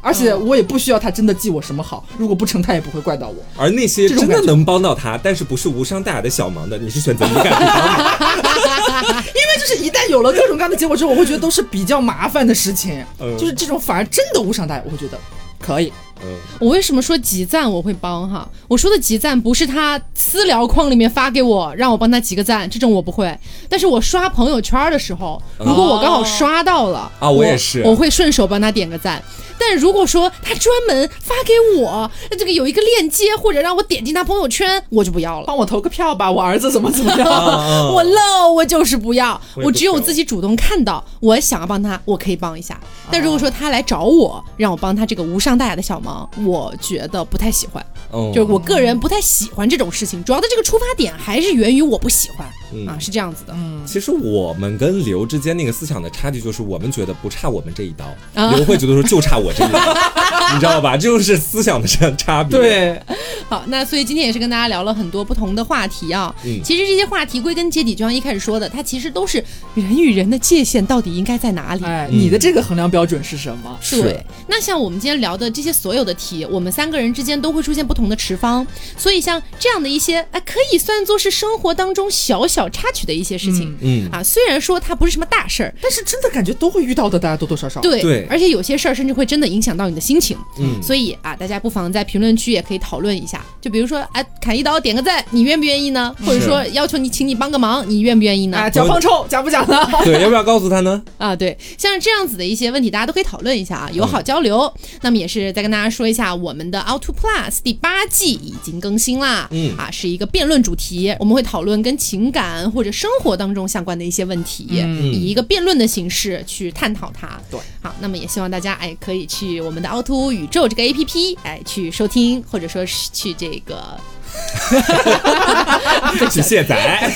[0.00, 3.36] 而且我也不需要他真的记我什么好，如果不成，他也不会怪到我。
[3.56, 9.22] 而那些真的能帮到他，但是不是无伤大雅的小忙的， 你是选择一概不帮的。
[9.28, 13.36] 因为就是一旦有了各种各样的结果之后，我会觉得都是比较麻烦的事情，嗯。
[13.38, 15.18] 就是这种反而真的无伤大雅，我会觉得。
[15.60, 15.92] 可以，
[16.22, 18.48] 嗯，我为什么说集赞我会帮哈？
[18.68, 23.38] 我说的集赞不是他私聊框里面发给我，让我帮他集个赞，这种我不会。
[23.68, 29.22] 但是我刷朋友圈的时候，如果我刚好刷到了啊我也是我会顺手帮他点个赞。
[29.60, 35.46] 但如果说他专门发给我这个有一个链接，或者让我点进他朋友圈，我就不要了。
[35.48, 37.26] 帮我投个票吧，我儿子怎么怎么样？
[37.28, 42.78] 啊我漏，我就是不要，我我只有自己主动看到，我想要帮他，我可以帮一下。
[43.10, 46.07] 但如果说他来找我，让我帮他这个无伤大雅的小忙，
[46.44, 47.84] 我觉得不太喜欢。
[48.10, 53.52] 嗯就是我个人不太喜欢这种事情，主要的这个出发点还是源于我不喜欢、嗯啊，是这样子的。
[53.54, 59.78] 嗯其实我们跟刘之间那个思想的差距，就是我们觉得不差我们这一刀，啊刘会觉得说就差我这一刀，
[60.54, 60.96] 你知道吧？
[60.96, 63.02] 这就是思想的差差别。，对，
[63.46, 66.34] 好，那所以今天也是跟大家聊了很多不同的话题啊。
[66.46, 69.44] 嗯其实这些话题归根结底，就像一开始说的，它其实都是
[69.74, 71.84] 人与人的界限到底应该在哪里。
[71.84, 73.76] 哎，嗯你的这个衡量标准是什么？
[73.82, 84.22] 是对，那像我们今天聊的这些所有的题，我们三个人之间都会出现不同的持方，所以像这样的一些，哎，可以算作是生活当中小小插曲的一些事情、嗯，啊。
[84.22, 87.80] 虽然说它不是什么大事儿，但是真的感觉都会遇到的，大家多多少少。
[87.80, 90.36] 对，对而且有些事儿甚至会真的影响到你的心情。
[90.58, 96.14] 嗯所以啊，大家不妨在评论区也可以讨论一下，就比如说，哎，砍一刀点个赞，你愿不愿意呢？
[96.24, 98.58] 或者说要求你请你帮个忙，你愿不愿意呢？
[98.58, 99.86] 啊，讲放臭讲不讲呢？
[100.04, 101.02] 对，要不要告诉他呢？
[101.18, 104.72] 啊，对，像这样子的一些问题，大家都可以讨论一下啊，友好交流。
[105.02, 109.76] 那么也是在跟大家说一下，我们的 Out to Plus 第八季已经更新啦，嗯。
[109.76, 115.12] 啊，是一个辩论主题，我们会讨论跟情感或者生活当中相关的一些问题，嗯。
[115.12, 117.40] 以一个辩论的形式去探讨它。
[117.50, 123.98] 对，好，那么也希望大家哎可以去我们的凹凸宇宙这个 APP 哎去收听，或者说是去这个
[126.30, 127.08] 去卸载。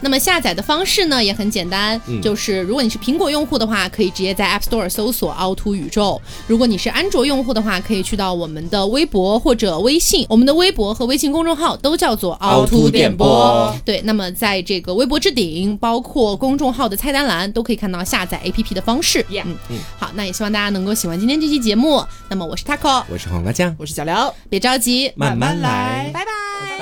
[0.00, 13.82] 那么下载的方式呢也很简单，嗯就是如果你是苹果用户的话，可以直接在 App Store 搜索“凹凸宇宙”；如果你是安卓用户的话，可以去到我们的微博或者微信，我们的微博和微信公众号都叫做“凹凸电波凹凸电”。
[13.84, 19.24] 对，那么在这个微博置顶，包括公众号的菜单栏，都可以看到下载 APP 的方式。
[19.30, 22.04] Yeah 嗯好，那也希望大家能够喜欢今天这期节目。
[22.28, 26.08] 那么我是 Taco，我是黄瓜酱，我是小刘别着急慢慢来。
[26.14, 26.77] 拜拜。